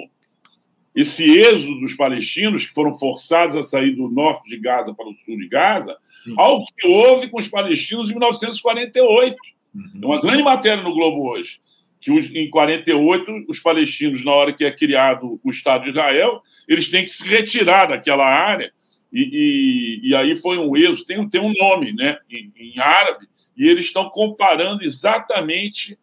esse 0.93 1.23
êxodo 1.23 1.79
dos 1.79 1.93
palestinos, 1.93 2.65
que 2.65 2.73
foram 2.73 2.93
forçados 2.93 3.55
a 3.55 3.63
sair 3.63 3.95
do 3.95 4.09
norte 4.09 4.49
de 4.49 4.57
Gaza 4.57 4.93
para 4.93 5.07
o 5.07 5.15
sul 5.15 5.37
de 5.37 5.47
Gaza, 5.47 5.97
ao 6.37 6.63
que 6.65 6.87
houve 6.87 7.29
com 7.29 7.39
os 7.39 7.47
palestinos 7.47 8.09
em 8.09 8.13
1948. 8.13 9.37
Uhum. 9.73 9.83
É 10.01 10.05
uma 10.05 10.19
grande 10.19 10.43
matéria 10.43 10.83
no 10.83 10.93
Globo 10.93 11.29
hoje. 11.29 11.61
Que 12.01 12.11
os, 12.11 12.29
em 12.33 12.49
48, 12.49 13.45
os 13.47 13.59
palestinos, 13.59 14.23
na 14.25 14.31
hora 14.31 14.53
que 14.53 14.65
é 14.65 14.71
criado 14.71 15.39
o 15.43 15.51
Estado 15.51 15.83
de 15.83 15.91
Israel, 15.91 16.41
eles 16.67 16.89
têm 16.89 17.03
que 17.03 17.09
se 17.09 17.25
retirar 17.25 17.87
daquela 17.87 18.25
área. 18.25 18.71
E, 19.11 20.01
e, 20.03 20.09
e 20.09 20.15
aí 20.15 20.35
foi 20.35 20.57
um 20.57 20.75
êxodo, 20.75 21.05
tem, 21.05 21.29
tem 21.29 21.41
um 21.41 21.53
nome 21.53 21.93
né, 21.93 22.17
em, 22.29 22.51
em 22.57 22.79
árabe, 22.79 23.27
e 23.57 23.67
eles 23.67 23.85
estão 23.85 24.09
comparando 24.09 24.83
exatamente 24.83 25.97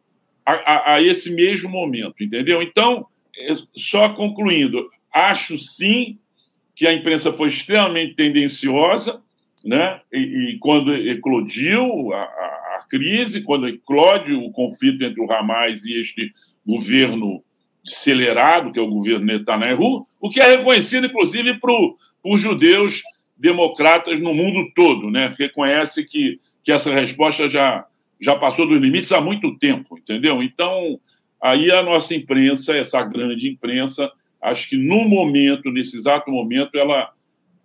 a, 0.44 0.52
a, 0.52 0.94
a, 0.94 1.02
esse 1.02 1.32
mesmo 1.32 1.68
momento, 1.68 2.22
entendeu? 2.22 2.62
Então, 2.62 3.06
é, 3.38 3.54
só 3.74 4.08
concluindo, 4.10 4.88
acho 5.12 5.58
sim 5.58 6.18
que 6.74 6.86
a 6.86 6.92
imprensa 6.92 7.32
foi 7.32 7.48
extremamente 7.48 8.14
tendenciosa, 8.14 9.22
né? 9.64 10.00
E, 10.12 10.18
e 10.52 10.58
quando 10.58 10.94
eclodiu 10.94 12.12
a, 12.12 12.20
a, 12.20 12.78
a, 12.78 12.86
crise, 12.88 13.42
quando 13.42 13.68
eclode 13.68 14.34
o 14.34 14.50
conflito 14.50 15.02
entre 15.02 15.20
o 15.20 15.32
Hamas 15.32 15.84
e 15.84 15.98
este 15.98 16.30
governo 16.64 17.42
acelerado, 17.84 18.72
que 18.72 18.78
é 18.78 18.82
o 18.82 18.90
governo 18.90 19.24
Netanyahu, 19.24 20.06
o 20.20 20.30
que 20.30 20.40
é 20.40 20.56
reconhecido, 20.56 21.06
inclusive, 21.06 21.54
por, 21.54 21.96
por 22.22 22.36
judeus 22.36 23.02
democratas 23.36 24.20
no 24.20 24.34
mundo 24.34 24.70
todo, 24.74 25.10
né? 25.10 25.34
Reconhece 25.38 26.04
que, 26.04 26.40
que 26.66 26.72
essa 26.72 26.92
resposta 26.92 27.48
já, 27.48 27.86
já 28.20 28.34
passou 28.34 28.66
dos 28.66 28.80
limites 28.80 29.12
há 29.12 29.20
muito 29.20 29.56
tempo, 29.56 29.96
entendeu? 29.96 30.42
Então, 30.42 30.98
aí 31.40 31.70
a 31.70 31.80
nossa 31.80 32.12
imprensa, 32.12 32.76
essa 32.76 33.00
grande 33.04 33.48
imprensa, 33.48 34.10
acho 34.42 34.68
que 34.68 34.76
no 34.76 35.08
momento, 35.08 35.70
nesse 35.70 35.96
exato 35.96 36.28
momento, 36.28 36.76
ela. 36.76 37.12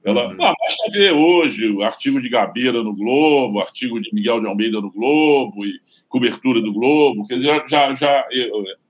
ela 0.05 0.27
uhum. 0.27 0.43
ah, 0.43 0.53
basta 0.55 0.91
ver 0.91 1.13
hoje 1.13 1.67
o 1.67 1.81
artigo 1.81 2.22
de 2.22 2.29
Gabeira 2.29 2.84
no 2.84 2.96
Globo, 2.96 3.60
artigo 3.60 4.00
de 4.00 4.13
Miguel 4.13 4.39
de 4.39 4.46
Almeida 4.46 4.79
no 4.79 4.91
Globo, 4.91 5.65
e 5.65 5.79
cobertura 6.08 6.62
do 6.62 6.72
Globo, 6.72 7.25
quer 7.25 7.38
dizer, 7.38 7.63
já, 7.67 7.93
já, 7.93 8.27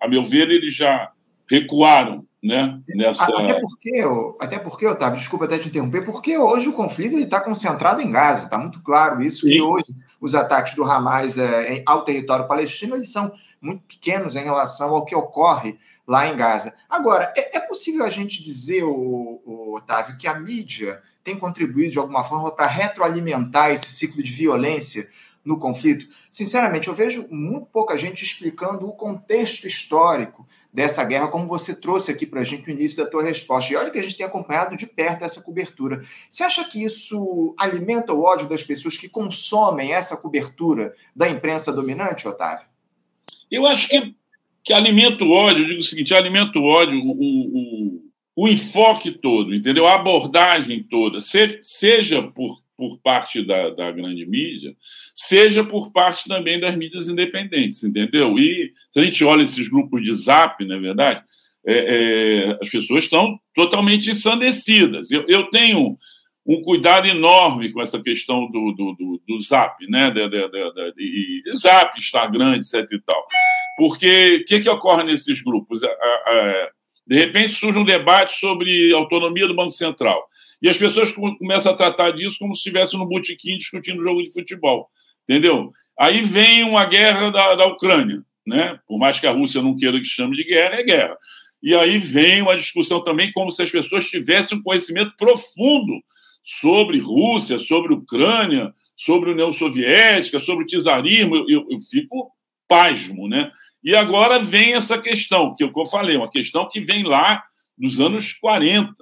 a 0.01 0.07
meu 0.09 0.25
ver, 0.25 0.49
eles 0.49 0.75
já 0.75 1.09
recuaram 1.49 2.25
né, 2.43 2.79
nessa... 2.87 3.25
Até 3.25 3.59
porque, 3.59 4.03
até 4.39 4.59
porque, 4.59 4.87
Otávio, 4.87 5.19
desculpa 5.19 5.45
até 5.45 5.57
te 5.57 5.67
interromper, 5.67 6.03
porque 6.03 6.37
hoje 6.37 6.69
o 6.69 6.73
conflito 6.73 7.17
está 7.19 7.39
concentrado 7.39 8.01
em 8.01 8.11
Gaza, 8.11 8.45
está 8.45 8.57
muito 8.57 8.81
claro 8.81 9.21
isso, 9.21 9.41
Sim. 9.41 9.53
que 9.53 9.61
hoje 9.61 9.93
os 10.19 10.33
ataques 10.33 10.73
do 10.73 10.83
Hamas 10.83 11.37
é, 11.37 11.83
ao 11.85 12.03
território 12.03 12.47
palestino 12.47 12.95
eles 12.95 13.11
são 13.11 13.31
muito 13.61 13.83
pequenos 13.83 14.35
em 14.35 14.43
relação 14.43 14.95
ao 14.95 15.05
que 15.05 15.15
ocorre 15.15 15.77
lá 16.07 16.27
em 16.27 16.35
Gaza. 16.35 16.73
Agora, 16.89 17.31
é, 17.37 17.57
é 17.57 17.59
possível 17.59 18.03
a 18.03 18.09
gente 18.09 18.43
dizer, 18.43 18.83
o, 18.83 19.41
o, 19.45 19.75
Otávio, 19.75 20.17
que 20.17 20.27
a 20.27 20.39
mídia 20.39 21.01
tem 21.23 21.37
contribuído 21.37 21.91
de 21.91 21.99
alguma 21.99 22.23
forma 22.23 22.51
para 22.51 22.65
retroalimentar 22.65 23.71
esse 23.71 23.87
ciclo 23.87 24.23
de 24.23 24.31
violência 24.31 25.07
no 25.45 25.59
conflito? 25.59 26.07
Sinceramente, 26.31 26.87
eu 26.87 26.95
vejo 26.95 27.27
muito 27.29 27.67
pouca 27.67 27.97
gente 27.97 28.23
explicando 28.23 28.87
o 28.87 28.93
contexto 28.93 29.67
histórico 29.67 30.47
dessa 30.73 31.03
guerra, 31.03 31.27
como 31.27 31.47
você 31.47 31.75
trouxe 31.75 32.11
aqui 32.11 32.25
para 32.25 32.41
a 32.41 32.43
gente 32.43 32.67
no 32.67 32.73
início 32.73 33.03
da 33.03 33.09
tua 33.09 33.23
resposta. 33.23 33.73
E 33.73 33.75
olha 33.75 33.89
que 33.89 33.99
a 33.99 34.03
gente 34.03 34.17
tem 34.17 34.25
acompanhado 34.25 34.77
de 34.77 34.87
perto 34.87 35.25
essa 35.25 35.41
cobertura. 35.41 35.99
Você 36.29 36.43
acha 36.43 36.63
que 36.63 36.83
isso 36.83 37.53
alimenta 37.57 38.13
o 38.13 38.23
ódio 38.23 38.47
das 38.47 38.63
pessoas 38.63 38.97
que 38.97 39.09
consomem 39.09 39.91
essa 39.93 40.17
cobertura 40.17 40.93
da 41.15 41.29
imprensa 41.29 41.73
dominante, 41.73 42.27
Otávio? 42.27 42.65
Eu 43.49 43.65
acho 43.65 43.89
que 43.89 44.15
que 44.63 44.73
alimenta 44.73 45.23
o 45.23 45.31
ódio, 45.31 45.63
eu 45.63 45.67
digo 45.67 45.79
o 45.79 45.83
seguinte, 45.83 46.13
alimenta 46.13 46.57
o 46.59 46.63
ódio, 46.63 46.99
o, 46.99 47.11
o, 47.11 48.01
o 48.35 48.47
enfoque 48.47 49.11
todo, 49.11 49.53
entendeu? 49.55 49.87
A 49.87 49.95
abordagem 49.95 50.83
toda, 50.83 51.19
se, 51.19 51.59
seja 51.63 52.21
por, 52.21 52.60
por 52.81 52.99
parte 53.03 53.45
da, 53.45 53.69
da 53.69 53.91
grande 53.91 54.25
mídia, 54.25 54.75
seja 55.13 55.63
por 55.63 55.91
parte 55.91 56.27
também 56.27 56.59
das 56.59 56.75
mídias 56.75 57.07
independentes, 57.07 57.83
entendeu? 57.83 58.39
E 58.39 58.73
se 58.89 58.99
a 58.99 59.03
gente 59.03 59.23
olha 59.23 59.43
esses 59.43 59.67
grupos 59.67 60.03
de 60.03 60.11
zap, 60.15 60.65
não 60.65 60.77
é 60.77 60.79
verdade? 60.79 61.23
É, 61.63 61.75
é, 61.75 62.57
as 62.59 62.71
pessoas 62.71 63.03
estão 63.03 63.39
totalmente 63.53 64.09
ensandecidas. 64.09 65.11
Eu, 65.11 65.25
eu 65.27 65.43
tenho 65.51 65.95
um 66.43 66.59
cuidado 66.63 67.05
enorme 67.05 67.71
com 67.71 67.83
essa 67.83 68.01
questão 68.01 68.49
do, 68.49 68.71
do, 68.71 68.95
do, 68.95 69.21
do 69.27 69.39
Zap, 69.39 69.77
né? 69.87 70.09
De, 70.09 70.27
de, 70.27 71.55
Zap, 71.55 71.95
Instagram, 71.99 72.55
etc. 72.55 72.83
e 72.91 72.99
tal. 72.99 73.27
Porque 73.77 74.37
o 74.37 74.45
que, 74.45 74.59
que 74.61 74.69
ocorre 74.69 75.03
nesses 75.03 75.43
grupos? 75.43 75.81
De 77.05 77.15
repente 77.15 77.53
surge 77.53 77.77
um 77.77 77.85
debate 77.85 78.39
sobre 78.39 78.91
autonomia 78.91 79.47
do 79.47 79.55
Banco 79.55 79.69
Central. 79.69 80.27
E 80.61 80.69
as 80.69 80.77
pessoas 80.77 81.11
começam 81.11 81.71
a 81.71 81.75
tratar 81.75 82.11
disso 82.11 82.37
como 82.39 82.55
se 82.55 82.59
estivessem 82.59 82.99
no 82.99 83.07
botequim 83.07 83.57
discutindo 83.57 84.03
jogo 84.03 84.21
de 84.21 84.31
futebol. 84.31 84.89
Entendeu? 85.27 85.71
Aí 85.99 86.21
vem 86.21 86.63
uma 86.63 86.85
guerra 86.85 87.29
da, 87.31 87.55
da 87.55 87.65
Ucrânia. 87.67 88.23
Né? 88.45 88.79
Por 88.87 88.97
mais 88.97 89.19
que 89.19 89.27
a 89.27 89.31
Rússia 89.31 89.61
não 89.61 89.75
queira 89.75 89.99
que 89.99 90.05
chame 90.05 90.35
de 90.35 90.43
guerra, 90.43 90.75
é 90.75 90.83
guerra. 90.83 91.17
E 91.61 91.75
aí 91.75 91.99
vem 91.99 92.41
uma 92.41 92.57
discussão 92.57 93.01
também 93.03 93.31
como 93.31 93.51
se 93.51 93.61
as 93.61 93.69
pessoas 93.69 94.09
tivessem 94.09 94.57
um 94.57 94.63
conhecimento 94.63 95.13
profundo 95.15 96.01
sobre 96.43 96.99
Rússia, 96.99 97.59
sobre 97.59 97.93
Ucrânia, 97.93 98.73
sobre 98.95 99.31
União 99.31 99.51
Soviética, 99.51 100.39
sobre 100.39 100.63
o 100.63 100.67
czarismo, 100.67 101.35
eu, 101.35 101.45
eu, 101.47 101.67
eu, 101.69 101.79
fico 101.79 102.31
pasmo, 102.67 103.27
né? 103.27 103.51
E 103.83 103.95
agora 103.95 104.39
vem 104.39 104.73
essa 104.73 104.97
questão, 104.97 105.53
que 105.55 105.63
eu 105.63 105.71
falei, 105.85 106.17
uma 106.17 106.29
questão 106.29 106.67
que 106.67 106.79
vem 106.79 107.03
lá 107.03 107.43
dos 107.77 107.99
anos 107.99 108.33
40, 108.33 108.93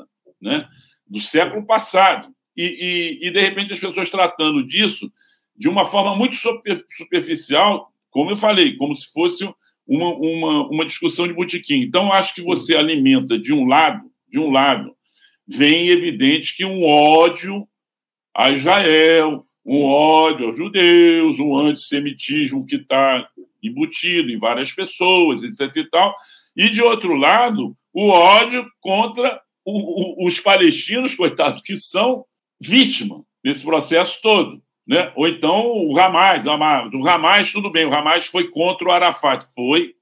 né? 0.42 0.68
Do 1.10 1.20
século 1.20 1.66
passado. 1.66 2.30
E, 2.56 3.20
e, 3.22 3.28
e 3.28 3.32
de 3.32 3.40
repente, 3.40 3.74
as 3.74 3.80
pessoas 3.80 4.10
tratando 4.10 4.66
disso 4.66 5.12
de 5.56 5.68
uma 5.68 5.84
forma 5.84 6.16
muito 6.16 6.36
superficial, 6.96 7.92
como 8.10 8.32
eu 8.32 8.36
falei, 8.36 8.76
como 8.78 8.96
se 8.96 9.12
fosse 9.12 9.44
uma, 9.86 10.14
uma, 10.14 10.68
uma 10.70 10.86
discussão 10.86 11.28
de 11.28 11.34
botequim. 11.34 11.82
Então, 11.82 12.14
acho 12.14 12.34
que 12.36 12.42
você 12.42 12.76
alimenta 12.76 13.38
de 13.38 13.52
um 13.54 13.66
lado, 13.66 14.10
de 14.28 14.40
um 14.40 14.52
lado, 14.52 14.96
vem 15.48 15.90
evidente 15.90 16.56
que 16.56 16.64
um 16.64 16.86
ódio 16.86 17.68
a 18.36 18.52
Israel, 18.52 19.46
um 19.66 19.84
ódio 19.84 20.48
aos 20.48 20.58
judeus, 20.58 21.40
um 21.40 21.58
antissemitismo 21.58 22.66
que 22.66 22.76
está 22.76 23.28
embutido 23.62 24.30
em 24.32 24.40
várias 24.40 24.72
pessoas, 24.72 25.44
etc. 25.44 25.76
e 25.76 25.90
tal. 25.90 26.16
E, 26.56 26.70
de 26.70 26.82
outro 26.82 27.16
lado, 27.16 27.76
o 27.94 28.10
ódio 28.10 28.66
contra 28.80 29.42
o, 29.70 30.24
o, 30.24 30.28
os 30.28 30.40
palestinos, 30.40 31.16
coitados, 31.16 31.62
que 31.62 31.76
são 31.76 32.26
vítima 32.60 33.24
desse 33.44 33.64
processo 33.64 34.20
todo. 34.22 34.62
Né? 34.88 35.12
Ou 35.16 35.28
então 35.28 35.72
o 35.72 36.00
Hamas, 36.00 36.46
o 36.46 37.08
Hamas, 37.08 37.52
tudo 37.52 37.70
bem, 37.70 37.86
o 37.86 37.96
Hamas 37.96 38.26
foi 38.26 38.50
contra 38.50 38.88
o 38.88 38.92
Arafat, 38.92 39.46
foi, 39.54 39.94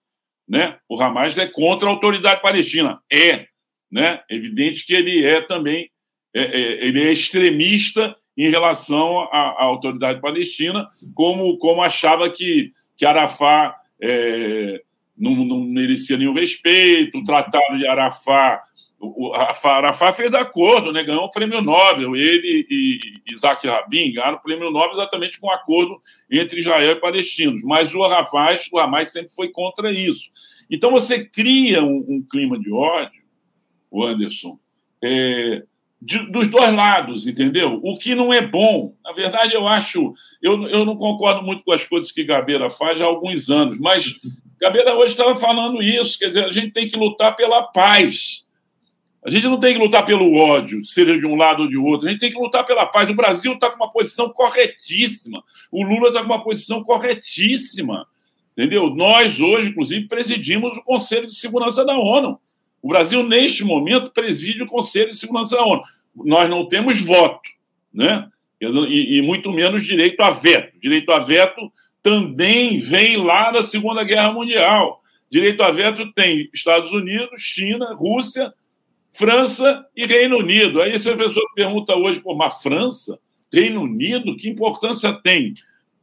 né? 0.48 0.78
O 0.88 1.02
Hamas 1.02 1.38
é 1.38 1.46
contra 1.46 1.90
a 1.90 1.92
autoridade 1.92 2.42
palestina, 2.42 3.02
é, 3.12 3.48
né? 3.92 4.22
Evidente 4.30 4.86
que 4.86 4.94
ele 4.94 5.26
é 5.26 5.42
também 5.42 5.90
é, 6.34 6.42
é, 6.42 6.88
ele 6.88 7.04
é 7.04 7.12
extremista 7.12 8.16
em 8.38 8.50
relação 8.50 9.22
à, 9.32 9.56
à, 9.58 9.64
autoridade 9.64 10.22
palestina, 10.22 10.88
como, 11.14 11.58
como 11.58 11.82
achava 11.82 12.30
que, 12.30 12.72
que 12.96 13.06
Arafat 13.06 13.76
é, 14.02 14.82
não, 15.18 15.36
não 15.36 15.60
merecia 15.62 16.16
nenhum 16.16 16.34
respeito, 16.34 17.18
o 17.18 17.24
tratado 17.24 17.78
de 17.78 17.88
Arafat 17.88 18.62
o 19.00 19.32
Arafat 19.36 20.16
fez 20.16 20.32
de 20.32 20.38
acordo, 20.38 20.92
né? 20.92 21.04
ganhou 21.04 21.26
o 21.26 21.32
prêmio 21.32 21.62
Nobel. 21.62 22.16
Ele 22.16 22.66
e 22.70 23.00
Isaac 23.32 23.68
Rabin 23.68 24.14
ganharam 24.14 24.38
o 24.38 24.42
prêmio 24.42 24.72
Nobel 24.72 24.94
exatamente 24.94 25.40
com 25.40 25.48
um 25.48 25.52
acordo 25.52 26.00
entre 26.32 26.60
Israel 26.60 26.92
e 26.94 27.00
palestinos. 27.00 27.62
Mas 27.64 27.94
o 27.94 28.04
Arafat, 28.04 28.70
o 28.72 28.80
Hamas 28.80 29.12
sempre 29.12 29.34
foi 29.34 29.50
contra 29.50 29.92
isso. 29.92 30.30
Então 30.70 30.92
você 30.92 31.24
cria 31.24 31.84
um, 31.84 32.06
um 32.10 32.26
clima 32.28 32.60
de 32.60 32.72
ódio 32.72 33.28
o 33.90 34.04
Anderson, 34.04 34.60
é, 35.04 35.64
de, 36.02 36.32
dos 36.32 36.50
dois 36.50 36.74
lados, 36.74 37.28
entendeu? 37.28 37.80
O 37.84 37.98
que 37.98 38.14
não 38.16 38.34
é 38.34 38.46
bom. 38.46 38.96
Na 39.04 39.12
verdade, 39.12 39.54
eu 39.54 39.68
acho. 39.68 40.14
Eu, 40.42 40.68
eu 40.68 40.86
não 40.86 40.96
concordo 40.96 41.44
muito 41.44 41.64
com 41.64 41.72
as 41.72 41.86
coisas 41.86 42.12
que 42.12 42.24
Gabeira 42.24 42.70
faz 42.70 43.00
há 43.02 43.06
alguns 43.06 43.50
anos, 43.50 43.80
mas 43.80 44.20
Gabeira 44.60 44.96
hoje 44.96 45.14
estava 45.14 45.36
falando 45.36 45.82
isso. 45.82 46.20
Quer 46.20 46.28
dizer, 46.28 46.46
a 46.46 46.52
gente 46.52 46.72
tem 46.72 46.88
que 46.88 46.98
lutar 46.98 47.36
pela 47.36 47.64
paz. 47.64 48.46
A 49.26 49.32
gente 49.32 49.48
não 49.48 49.60
tem 49.60 49.74
que 49.74 49.80
lutar 49.80 50.06
pelo 50.06 50.36
ódio, 50.36 50.84
seja 50.86 51.18
de 51.18 51.26
um 51.26 51.36
lado 51.36 51.64
ou 51.64 51.70
de 51.70 51.78
outro. 51.78 52.08
A 52.08 52.12
gente 52.12 52.20
tem 52.20 52.32
que 52.32 52.40
lutar 52.40 52.66
pela 52.66 52.86
paz. 52.86 53.10
O 53.10 53.16
Brasil 53.16 53.54
está 53.54 53.70
com 53.70 53.76
uma 53.76 53.92
posição 53.92 54.30
corretíssima. 54.30 55.44
O 55.72 55.84
Lula 55.84 56.10
está 56.10 56.22
com 56.22 56.28
uma 56.28 56.44
posição 56.44 56.84
corretíssima. 56.84 58.08
Entendeu? 58.58 58.90
Nós, 58.90 59.40
hoje, 59.40 59.70
inclusive, 59.70 60.08
presidimos 60.08 60.76
o 60.78 60.82
Conselho 60.82 61.28
de 61.28 61.36
Segurança 61.36 61.84
da 61.84 61.98
ONU. 61.98 62.40
O 62.82 62.88
Brasil, 62.88 63.22
neste 63.22 63.64
momento, 63.64 64.12
preside 64.12 64.64
o 64.64 64.68
Conselho 64.68 65.12
de 65.12 65.18
Segurança 65.18 65.56
da 65.56 65.64
ONU. 65.64 65.82
Nós 66.16 66.50
não 66.50 66.68
temos 66.68 67.02
voto, 67.02 67.50
né? 67.94 68.28
E, 68.60 69.20
e, 69.20 69.22
muito 69.22 69.52
menos 69.52 69.86
direito 69.86 70.22
a 70.22 70.32
veto. 70.32 70.80
Direito 70.80 71.12
a 71.12 71.20
veto 71.20 71.72
também 72.02 72.80
vem 72.80 73.18
lá 73.18 73.52
da 73.52 73.62
Segunda 73.62 74.04
Guerra 74.04 74.32
Mundial. 74.32 75.04
Direito 75.30 75.62
a 75.62 75.70
veto 75.70 76.12
tem 76.14 76.50
Estados 76.54 76.92
Unidos, 76.92 77.42
China, 77.42 77.94
Rússia, 77.94 78.52
França 79.18 79.84
e 79.96 80.06
Reino 80.06 80.38
Unido. 80.38 80.80
Aí 80.80 80.98
se 81.00 81.10
a 81.10 81.18
pessoa 81.18 81.44
pergunta 81.56 81.96
hoje, 81.96 82.20
pô, 82.20 82.36
mas 82.36 82.62
França, 82.62 83.18
Reino 83.52 83.82
Unido, 83.82 84.38
que 84.38 84.48
importância 84.48 85.12
tem? 85.12 85.56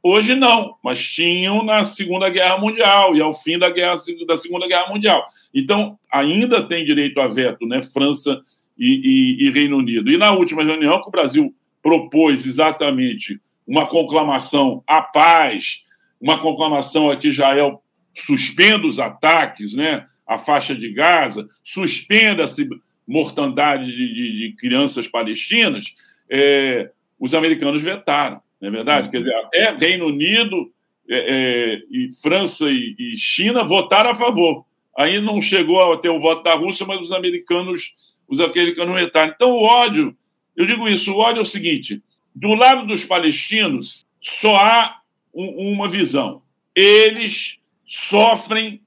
Hoje 0.03 0.35
não, 0.35 0.75
mas 0.83 1.01
tinham 1.01 1.63
na 1.65 1.85
Segunda 1.85 2.29
Guerra 2.29 2.59
Mundial 2.59 3.15
e 3.15 3.23
ao 3.23 3.33
fim 3.33 3.57
da, 3.57 3.71
guerra, 3.71 3.95
da 4.27 4.37
Segunda 4.37 4.67
Guerra 4.67 4.93
Mundial. 4.93 5.25
Então, 5.55 5.97
ainda 6.13 6.63
tem 6.63 6.85
direito 6.85 7.21
a 7.21 7.29
veto, 7.29 7.65
né? 7.67 7.81
França 7.81 8.41
e, 8.77 9.39
e, 9.43 9.47
e 9.47 9.51
Reino 9.53 9.79
Unido. 9.79 10.11
E 10.11 10.19
na 10.19 10.33
última 10.33 10.65
reunião 10.65 11.01
que 11.01 11.09
o 11.09 11.13
Brasil 11.13 11.55
propôs 11.81 12.45
exatamente 12.45 13.41
uma 13.67 13.87
conclamação 13.87 14.83
à 14.87 15.01
paz, 15.01 15.85
uma 16.21 16.39
conclamação 16.39 17.11
a 17.11 17.17
que 17.17 17.29
Israel 17.29 17.81
suspenda 18.19 18.87
os 18.87 18.99
ataques, 18.99 19.73
né? 19.75 20.05
A 20.27 20.37
faixa 20.37 20.75
de 20.75 20.93
Gaza, 20.93 21.47
suspenda-se 21.63 22.69
mortandade 23.07 23.87
de, 23.87 24.15
de, 24.15 24.39
de 24.41 24.57
crianças 24.57 25.07
palestinas, 25.07 25.95
é, 26.31 26.91
os 27.19 27.35
americanos 27.35 27.83
vetaram, 27.83 28.41
não 28.61 28.69
é 28.69 28.71
verdade? 28.71 29.07
Sim. 29.07 29.11
Quer 29.11 29.19
dizer, 29.19 29.35
até 29.37 29.71
Reino 29.77 30.07
Unido 30.07 30.73
é, 31.09 31.17
é, 31.17 31.83
e 31.91 32.09
França 32.23 32.71
e, 32.71 32.95
e, 32.99 33.17
China 33.17 33.63
votaram 33.63 34.11
a 34.11 34.15
favor. 34.15 34.65
Aí 34.97 35.21
não 35.21 35.41
chegou 35.41 35.93
a 35.93 35.99
ter 35.99 36.09
o 36.09 36.19
voto 36.19 36.43
da 36.43 36.55
Rússia, 36.55 36.87
mas 36.87 37.01
os 37.01 37.13
americanos, 37.13 37.95
os 38.29 38.41
americanos 38.41 38.95
vetaram. 38.95 39.33
Então 39.35 39.51
o 39.51 39.63
ódio, 39.63 40.17
eu 40.57 40.67
digo 40.67 40.89
isso, 40.89 41.13
o 41.13 41.19
ódio 41.19 41.41
é 41.41 41.43
o 41.43 41.47
seguinte: 41.47 42.03
do 42.35 42.55
lado 42.55 42.87
dos 42.87 43.05
palestinos 43.05 44.05
só 44.21 44.57
há 44.57 45.01
um, 45.35 45.73
uma 45.73 45.89
visão. 45.89 46.43
Eles 46.75 47.59
sofrem 47.87 48.81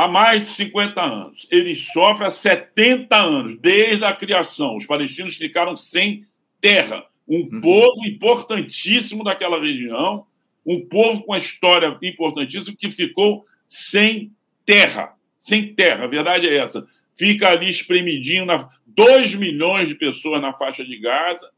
há 0.00 0.08
mais 0.08 0.40
de 0.40 0.46
50 0.46 1.02
anos. 1.02 1.46
Eles 1.50 1.88
sofrem 1.92 2.26
há 2.26 2.30
70 2.30 3.14
anos, 3.14 3.58
desde 3.60 4.02
a 4.02 4.14
criação. 4.14 4.76
Os 4.76 4.86
palestinos 4.86 5.36
ficaram 5.36 5.76
sem 5.76 6.24
terra. 6.58 7.04
Um 7.28 7.40
uhum. 7.40 7.60
povo 7.60 8.06
importantíssimo 8.06 9.22
daquela 9.22 9.60
região, 9.60 10.24
um 10.64 10.80
povo 10.86 11.22
com 11.22 11.32
uma 11.32 11.38
história 11.38 11.98
importantíssima 12.02 12.74
que 12.78 12.90
ficou 12.90 13.44
sem 13.66 14.32
terra. 14.64 15.14
Sem 15.36 15.74
terra, 15.74 16.04
a 16.04 16.08
verdade 16.08 16.48
é 16.48 16.56
essa. 16.56 16.86
Fica 17.14 17.50
ali 17.50 17.68
espremidinho, 17.68 18.46
na... 18.46 18.68
2 18.86 19.34
milhões 19.34 19.86
de 19.86 19.94
pessoas 19.94 20.40
na 20.40 20.54
faixa 20.54 20.84
de 20.84 20.98
Gaza 20.98 21.48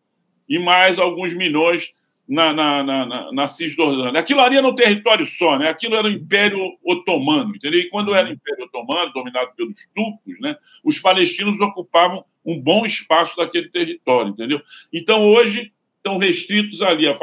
e 0.48 0.58
mais 0.58 0.98
alguns 0.98 1.32
milhões 1.32 1.94
na, 2.28 2.52
na, 2.52 2.82
na, 2.82 3.32
na 3.32 3.46
Cisjordânia. 3.46 4.20
Aquilo 4.20 4.40
ali 4.40 4.56
era 4.56 4.66
um 4.66 4.74
território 4.74 5.26
só, 5.26 5.58
né? 5.58 5.68
aquilo 5.68 5.96
era 5.96 6.06
o 6.06 6.10
Império 6.10 6.58
Otomano, 6.84 7.54
entendeu? 7.54 7.80
E 7.80 7.88
quando 7.88 8.14
era 8.14 8.28
o 8.28 8.32
Império 8.32 8.64
Otomano, 8.64 9.12
dominado 9.12 9.50
pelos 9.56 9.76
turcos, 9.94 10.40
né, 10.40 10.56
os 10.84 10.98
palestinos 10.98 11.60
ocupavam 11.60 12.24
um 12.44 12.60
bom 12.60 12.86
espaço 12.86 13.36
daquele 13.36 13.68
território, 13.68 14.30
entendeu? 14.30 14.60
Então, 14.92 15.30
hoje, 15.30 15.72
estão 15.96 16.18
restritos 16.18 16.82
ali 16.82 17.06
a, 17.06 17.16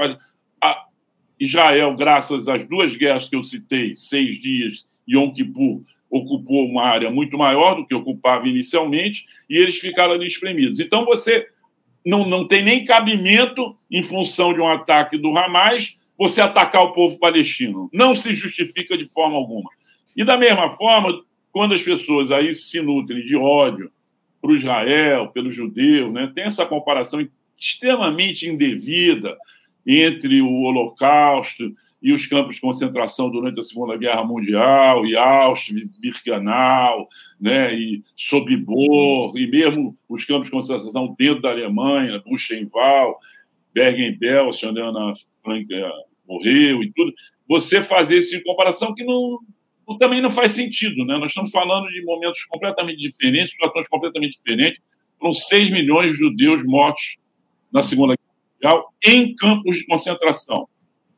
a 0.62 0.86
Israel, 1.39 1.96
graças 1.96 2.48
às 2.48 2.68
duas 2.68 2.96
guerras 2.96 3.27
que 3.27 3.36
eu 3.36 3.44
citei, 3.44 3.96
seis 3.96 4.39
dias 4.41 4.86
e 5.08 5.15
Yom 5.15 5.32
Kippur, 5.32 5.82
ocupou 6.10 6.65
uma 6.65 6.84
área 6.84 7.12
muito 7.12 7.38
maior 7.38 7.75
do 7.75 7.86
que 7.86 7.94
ocupava 7.94 8.48
inicialmente, 8.48 9.25
e 9.50 9.58
eles 9.58 9.79
ficaram 9.79 10.13
ali 10.13 10.25
espremidos. 10.25 10.79
Então, 10.79 11.06
você 11.06 11.48
não, 12.06 12.27
não 12.27 12.48
tem 12.48 12.63
nem 12.63 12.84
cabimento, 12.84 13.75
em 13.89 14.03
função 14.03 14.53
de 14.53 14.60
um 14.60 14.68
ataque 14.68 15.18
do 15.18 15.36
Hamas, 15.38 15.98
você 16.18 16.41
atacar 16.41 16.84
o 16.84 16.94
povo 16.94 17.18
palestino. 17.20 17.89
Não 17.94 18.13
se 18.13 18.34
justifica 18.34 18.98
de 18.98 19.08
forma 19.08 19.38
alguma. 19.38 19.70
E 20.15 20.24
da 20.24 20.38
mesma 20.38 20.70
forma, 20.70 21.22
quando 21.51 21.74
as 21.74 21.82
pessoas 21.82 22.32
aí 22.32 22.53
se 22.53 22.82
nutrem 22.82 23.25
de 23.25 23.36
ódio 23.36 23.91
para 24.41 24.53
Israel, 24.53 25.27
pelo 25.29 25.50
judeu, 25.50 26.12
né, 26.12 26.32
tem 26.34 26.46
essa 26.46 26.65
comparação 26.65 27.25
extremamente 27.58 28.48
indevida 28.48 29.38
entre 29.86 30.41
o 30.41 30.62
Holocausto 30.62 31.74
e 32.01 32.13
os 32.13 32.25
campos 32.25 32.56
de 32.56 32.62
concentração 32.62 33.29
durante 33.29 33.60
a 33.60 33.63
Segunda 33.63 33.98
Guerra 33.98 34.24
Mundial, 34.24 35.06
e 35.06 35.15
Auschwitz, 35.15 35.98
Birkenau, 35.98 37.08
né, 37.39 37.74
e 37.75 38.03
Sobibor, 38.15 39.38
e 39.38 39.48
mesmo 39.48 39.98
os 40.08 40.24
campos 40.24 40.48
de 40.48 40.51
concentração 40.51 41.13
dentro 41.18 41.41
da 41.41 41.50
Alemanha, 41.50 42.21
Buchenwald, 42.26 43.15
Bergen-Belsen, 43.73 44.69
onde 44.69 44.82
Ana 44.82 45.13
Frank 45.43 45.73
eh, 45.73 45.91
morreu 46.28 46.84
e 46.84 46.91
tudo, 46.93 47.13
você 47.47 47.82
fazer 47.82 48.17
essa 48.17 48.39
comparação 48.43 48.93
que 48.93 49.04
não, 49.04 49.39
também 49.97 50.21
não 50.21 50.30
faz 50.30 50.54
sentido. 50.54 51.06
Né? 51.06 51.17
Nós 51.17 51.32
estamos 51.32 51.52
falando 51.52 51.88
de 51.89 52.04
momentos 52.04 52.45
completamente 52.45 53.00
diferentes, 53.00 53.52
situações 53.52 53.88
completamente 53.88 54.38
diferentes, 54.38 54.82
com 55.17 55.34
6 55.34 55.71
milhões 55.71 56.13
de 56.13 56.19
judeus 56.19 56.63
mortos 56.63 57.17
na 57.71 57.82
Segunda 57.82 58.15
Guerra 58.15 58.76
Mundial 58.76 58.93
em 59.06 59.36
campos 59.36 59.78
de 59.78 59.86
concentração. 59.86 60.67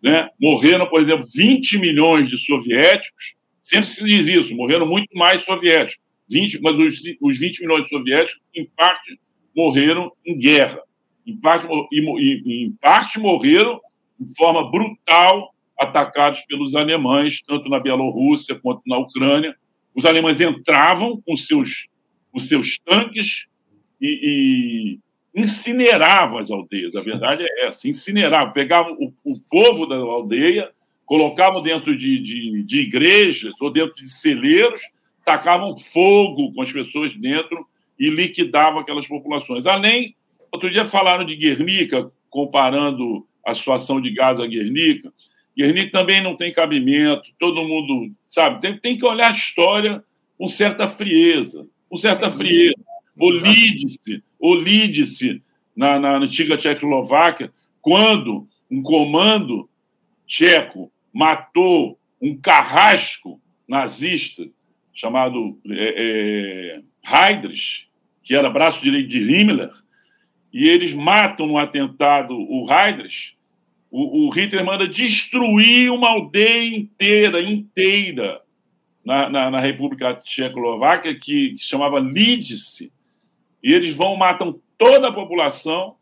Né? 0.01 0.29
Morreram, 0.39 0.87
por 0.87 1.01
exemplo, 1.01 1.27
20 1.33 1.77
milhões 1.77 2.27
de 2.27 2.37
soviéticos, 2.37 3.35
sempre 3.61 3.87
se 3.87 4.03
diz 4.03 4.27
isso, 4.27 4.55
morreram 4.55 4.85
muito 4.85 5.15
mais 5.17 5.43
soviéticos, 5.43 6.03
20, 6.29 6.61
mas 6.61 6.75
os, 6.75 6.99
os 7.21 7.37
20 7.37 7.61
milhões 7.61 7.83
de 7.83 7.89
soviéticos, 7.89 8.41
em 8.55 8.65
parte, 8.65 9.19
morreram 9.55 10.11
em 10.25 10.37
guerra. 10.37 10.79
Em 11.27 11.37
parte, 11.37 11.67
e, 11.91 12.65
em 12.65 12.71
parte 12.81 13.19
morreram 13.19 13.79
de 14.19 14.33
forma 14.35 14.69
brutal, 14.69 15.53
atacados 15.79 16.41
pelos 16.41 16.75
alemães, 16.75 17.41
tanto 17.41 17.67
na 17.67 17.79
Bielorrússia 17.79 18.55
quanto 18.55 18.81
na 18.85 18.97
Ucrânia. 18.97 19.55
Os 19.95 20.05
alemães 20.05 20.39
entravam 20.39 21.21
com 21.25 21.35
seus, 21.35 21.87
com 22.31 22.39
seus 22.39 22.77
tanques 22.79 23.47
e, 23.99 24.99
incineravam 25.35 26.39
as 26.39 26.51
aldeias. 26.51 26.95
A 26.95 27.01
verdade 27.01 27.43
é 27.43 27.67
essa: 27.67 27.87
incineravam, 27.87 28.51
pegavam 28.51 28.93
o, 28.93 29.13
o 29.23 29.39
povo 29.41 29.85
da 29.85 29.95
aldeia, 29.95 30.69
colocavam 31.05 31.61
dentro 31.61 31.97
de, 31.97 32.21
de, 32.21 32.63
de, 32.63 32.81
igrejas 32.81 33.53
ou 33.59 33.71
dentro 33.71 33.95
de 33.95 34.09
celeiros, 34.09 34.81
tacavam 35.25 35.75
fogo 35.77 36.53
com 36.53 36.61
as 36.61 36.71
pessoas 36.71 37.13
dentro 37.15 37.65
e 37.99 38.09
liquidavam 38.09 38.79
aquelas 38.79 39.07
populações. 39.07 39.65
Além, 39.65 40.15
outro 40.51 40.69
dia 40.69 40.85
falaram 40.85 41.25
de 41.25 41.35
Guernica, 41.35 42.11
comparando 42.29 43.25
a 43.45 43.53
situação 43.53 43.99
de 43.99 44.11
Gaza 44.11 44.43
a 44.43 44.47
Guernica. 44.47 45.11
Guernica 45.55 45.91
também 45.91 46.21
não 46.21 46.35
tem 46.35 46.53
cabimento, 46.53 47.29
todo 47.37 47.63
mundo 47.63 48.11
sabe, 48.23 48.61
tem, 48.61 48.77
tem 48.77 48.97
que 48.97 49.05
olhar 49.05 49.27
a 49.27 49.33
história 49.33 50.03
com 50.37 50.47
certa 50.47 50.87
frieza, 50.87 51.67
com 51.89 51.97
certa 51.97 52.31
frieza. 52.31 52.90
Olide-se, 53.19 54.23
olide-se 54.39 55.41
na, 55.75 55.99
na 55.99 56.17
antiga 56.17 56.57
Tchecoslováquia, 56.57 57.51
quando 57.81 58.47
um 58.69 58.81
comando 58.81 59.69
tcheco 60.25 60.91
matou 61.13 61.99
um 62.21 62.37
carrasco 62.37 63.41
nazista 63.67 64.43
chamado 64.93 65.59
é, 65.67 66.79
é, 66.79 66.81
que 68.23 68.35
era 68.35 68.49
braço 68.49 68.83
direito 68.83 69.09
de 69.09 69.21
Himmler, 69.21 69.71
e 70.53 70.67
eles 70.67 70.93
matam 70.93 71.47
no 71.47 71.57
atentado 71.57 72.33
o 72.33 72.67
Heydrich, 72.71 73.35
o, 73.89 74.27
o 74.27 74.29
Hitler 74.29 74.65
manda 74.65 74.87
destruir 74.87 75.91
uma 75.91 76.09
aldeia 76.09 76.77
inteira, 76.77 77.41
inteira, 77.41 78.41
na, 79.03 79.29
na, 79.29 79.51
na 79.51 79.59
República 79.59 80.13
Tchecoslováquia, 80.15 81.15
que 81.15 81.55
se 81.57 81.65
chamava 81.65 81.99
Lidice, 81.99 82.91
e 83.63 83.73
eles 83.73 83.95
vão, 83.95 84.15
matam 84.15 84.59
toda 84.77 85.09
a 85.09 85.13
população, 85.13 85.95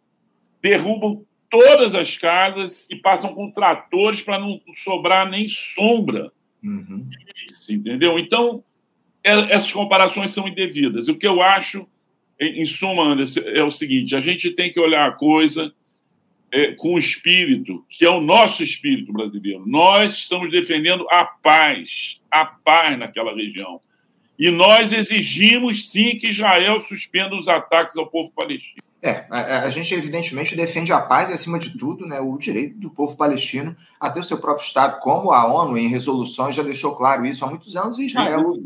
derrubam 0.62 1.26
todas 1.50 1.96
as 1.96 2.18
casas 2.18 2.88
e 2.90 2.96
passam 2.98 3.34
com 3.34 3.52
tratores 3.52 4.22
para 4.22 4.40
não 4.40 4.62
sobrar 4.84 5.30
nem 5.30 5.50
sombra. 5.50 6.32
Uhum. 6.64 7.10
Entendeu? 7.70 8.20
Então, 8.20 8.64
é, 9.24 9.32
essas 9.54 9.72
comparações 9.72 10.32
são 10.32 10.48
indevidas. 10.48 11.08
O 11.08 11.16
que 11.16 11.28
eu 11.28 11.42
acho, 11.42 11.88
em 12.40 12.66
suma, 12.66 13.04
Anderson, 13.04 13.42
é 13.42 13.64
o 13.64 13.72
seguinte: 13.72 14.16
a 14.16 14.22
gente 14.22 14.52
tem 14.52 14.72
que 14.72 14.80
olhar 14.80 15.08
a 15.08 15.14
coisa 15.14 15.74
é, 16.52 16.72
com 16.74 16.94
o 16.94 17.00
espírito, 17.00 17.86
que 17.90 18.06
é 18.06 18.10
o 18.10 18.22
nosso 18.22 18.64
espírito 18.64 19.12
brasileiro. 19.12 19.64
Nós 19.66 20.16
estamos 20.16 20.52
defendendo 20.52 21.06
a 21.10 21.26
paz, 21.26 22.20
a 22.30 22.46
paz 22.46 22.98
naquela 22.98 23.36
região. 23.36 23.82
E 24.40 24.50
nós 24.50 24.94
exigimos, 24.94 25.90
sim, 25.90 26.18
que 26.18 26.30
Israel 26.30 26.80
suspenda 26.80 27.36
os 27.36 27.50
ataques 27.50 27.98
ao 27.98 28.08
povo 28.08 28.32
palestino. 28.34 28.82
É, 29.02 29.26
a, 29.30 29.64
a, 29.64 29.70
gente 29.70 29.94
evidentemente 29.94 30.58
defende 30.58 30.92
a 30.92 31.00
paz 31.00 31.30
e, 31.30 31.34
acima 31.34 31.58
de 31.58 31.78
tudo, 31.78 32.06
né, 32.06 32.20
o 32.20 32.38
direito 32.38 32.78
do 32.78 32.92
povo 32.92 33.16
palestino 33.16 33.74
a 33.98 34.10
ter 34.10 34.20
o 34.20 34.24
seu 34.24 34.38
próprio 34.38 34.66
Estado, 34.66 35.00
como 35.00 35.32
a 35.32 35.46
ONU, 35.46 35.78
em 35.78 35.88
resoluções, 35.88 36.54
já 36.54 36.64
deixou 36.64 36.94
claro 36.96 37.26
isso 37.26 37.46
há 37.46 37.48
muitos 37.48 37.78
anos, 37.78 37.98
e 37.98 38.08
Israel 38.08 38.58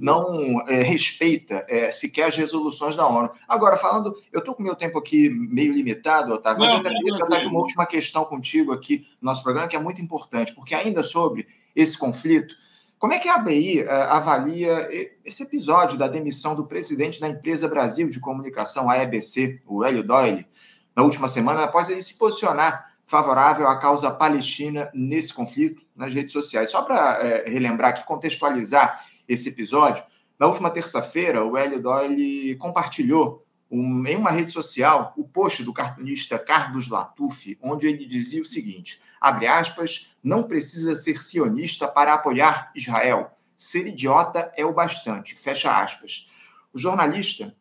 não, 0.00 0.32
não 0.32 0.62
é, 0.68 0.82
respeita 0.82 1.64
é, 1.68 1.92
sequer 1.92 2.24
as 2.24 2.36
resoluções 2.36 2.96
da 2.96 3.06
ONU. 3.06 3.30
Agora, 3.48 3.76
falando, 3.76 4.12
eu 4.32 4.40
estou 4.40 4.56
com 4.56 4.62
meu 4.62 4.74
tempo 4.74 4.98
aqui 4.98 5.30
meio 5.30 5.72
limitado, 5.72 6.34
Otávio, 6.34 6.58
mas 6.58 6.70
não, 6.70 6.78
eu 6.80 6.86
ainda 6.86 6.98
queria 6.98 7.18
tratar 7.18 7.38
de 7.38 7.46
uma 7.46 7.60
última 7.60 7.86
questão 7.86 8.24
contigo 8.24 8.72
aqui 8.72 9.06
no 9.20 9.26
nosso 9.26 9.42
programa, 9.42 9.68
que 9.68 9.76
é 9.76 9.80
muito 9.80 10.02
importante, 10.02 10.52
porque 10.52 10.74
ainda 10.74 11.04
sobre 11.04 11.46
esse 11.76 11.96
conflito, 11.96 12.56
como 13.00 13.14
é 13.14 13.18
que 13.18 13.30
a 13.30 13.36
ABI 13.36 13.80
eh, 13.80 13.88
avalia 13.88 14.86
esse 15.24 15.42
episódio 15.42 15.96
da 15.96 16.06
demissão 16.06 16.54
do 16.54 16.66
presidente 16.66 17.18
da 17.18 17.26
empresa 17.26 17.66
Brasil 17.66 18.10
de 18.10 18.20
Comunicação, 18.20 18.90
a 18.90 18.98
EBC, 18.98 19.62
o 19.66 19.82
Hélio 19.82 20.04
Doyle, 20.04 20.46
na 20.94 21.02
última 21.02 21.26
semana, 21.26 21.64
após 21.64 21.88
ele 21.88 22.02
se 22.02 22.18
posicionar 22.18 22.92
favorável 23.06 23.66
à 23.66 23.78
causa 23.78 24.10
palestina 24.10 24.90
nesse 24.92 25.32
conflito 25.32 25.80
nas 25.96 26.12
redes 26.12 26.34
sociais. 26.34 26.70
Só 26.70 26.82
para 26.82 27.26
é, 27.26 27.48
relembrar 27.48 27.92
aqui, 27.92 28.04
contextualizar 28.04 29.02
esse 29.26 29.48
episódio, 29.48 30.04
na 30.38 30.46
última 30.46 30.68
terça-feira, 30.68 31.42
o 31.42 31.56
Hélio 31.56 31.80
Doyle 31.80 32.54
compartilhou 32.56 33.46
um, 33.70 34.04
em 34.06 34.16
uma 34.16 34.30
rede 34.30 34.50
social 34.50 35.14
o 35.16 35.22
post 35.22 35.62
do 35.62 35.72
cartunista 35.72 36.38
Carlos 36.38 36.88
Latuf, 36.88 37.56
onde 37.62 37.86
ele 37.86 38.04
dizia 38.04 38.42
o 38.42 38.46
seguinte: 38.46 39.00
abre 39.20 39.46
aspas, 39.46 40.16
não 40.22 40.42
precisa 40.42 40.96
ser 40.96 41.22
sionista 41.22 41.86
para 41.86 42.14
apoiar 42.14 42.72
Israel. 42.74 43.30
Ser 43.56 43.86
idiota 43.86 44.52
é 44.56 44.64
o 44.64 44.72
bastante. 44.72 45.34
Fecha 45.34 45.70
aspas. 45.78 46.28
O 46.72 46.78
jornalista, 46.78 47.54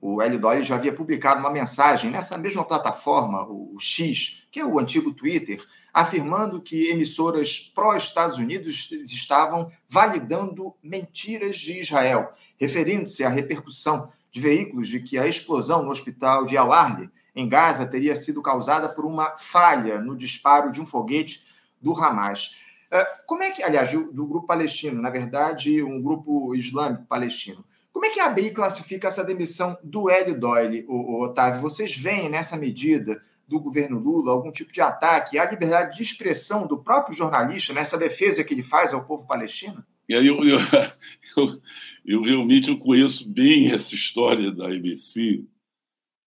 o 0.00 0.20
Hélio 0.20 0.38
Doyle, 0.38 0.62
já 0.62 0.76
havia 0.76 0.92
publicado 0.92 1.40
uma 1.40 1.50
mensagem 1.50 2.10
nessa 2.10 2.36
mesma 2.36 2.64
plataforma, 2.64 3.46
o 3.48 3.76
X, 3.78 4.46
que 4.52 4.60
é 4.60 4.64
o 4.64 4.78
antigo 4.78 5.12
Twitter, 5.12 5.64
afirmando 5.92 6.60
que 6.60 6.90
emissoras 6.90 7.58
pró-Estados 7.74 8.38
Unidos 8.38 8.90
estavam 8.92 9.70
validando 9.88 10.74
mentiras 10.82 11.58
de 11.58 11.80
Israel, 11.80 12.32
referindo-se 12.58 13.24
à 13.24 13.28
repercussão 13.28 14.10
de 14.30 14.40
veículos 14.40 14.88
de 14.88 15.00
que 15.00 15.18
a 15.18 15.26
explosão 15.26 15.82
no 15.82 15.90
hospital 15.90 16.44
de 16.44 16.56
Al-Arli, 16.56 17.10
em 17.34 17.48
Gaza, 17.48 17.86
teria 17.86 18.16
sido 18.16 18.42
causada 18.42 18.88
por 18.88 19.04
uma 19.04 19.36
falha 19.38 20.00
no 20.00 20.16
disparo 20.16 20.70
de 20.70 20.80
um 20.80 20.86
foguete 20.86 21.42
do 21.80 21.92
Hamas. 21.94 22.58
É, 22.90 23.04
como 23.26 23.42
é 23.42 23.50
que, 23.50 23.62
aliás, 23.62 23.92
do 23.92 24.26
grupo 24.26 24.46
palestino, 24.46 25.00
na 25.00 25.10
verdade, 25.10 25.82
um 25.82 26.02
grupo 26.02 26.54
islâmico 26.54 27.04
palestino, 27.04 27.64
como 27.92 28.06
é 28.06 28.10
que 28.10 28.20
a 28.20 28.26
ABI 28.26 28.50
classifica 28.50 29.08
essa 29.08 29.24
demissão 29.24 29.76
do 29.82 30.08
Hélio 30.08 30.38
Doyle, 30.38 30.86
Otávio? 30.88 31.60
Vocês 31.60 31.96
veem 31.96 32.28
nessa 32.28 32.56
medida 32.56 33.20
do 33.46 33.60
governo 33.60 33.98
Lula 33.98 34.32
algum 34.32 34.52
tipo 34.52 34.72
de 34.72 34.80
ataque 34.80 35.38
à 35.38 35.44
liberdade 35.44 35.96
de 35.96 36.02
expressão 36.02 36.66
do 36.66 36.78
próprio 36.78 37.14
jornalista 37.14 37.74
nessa 37.74 37.98
defesa 37.98 38.44
que 38.44 38.54
ele 38.54 38.62
faz 38.62 38.94
ao 38.94 39.04
povo 39.04 39.26
palestino? 39.26 39.84
Eu, 40.08 40.24
eu, 40.24 40.38
eu, 41.36 41.60
eu 42.04 42.22
realmente 42.22 42.68
eu 42.68 42.78
conheço 42.78 43.28
bem 43.28 43.70
essa 43.72 43.94
história 43.94 44.50
da 44.50 44.66
ABC. 44.68 45.44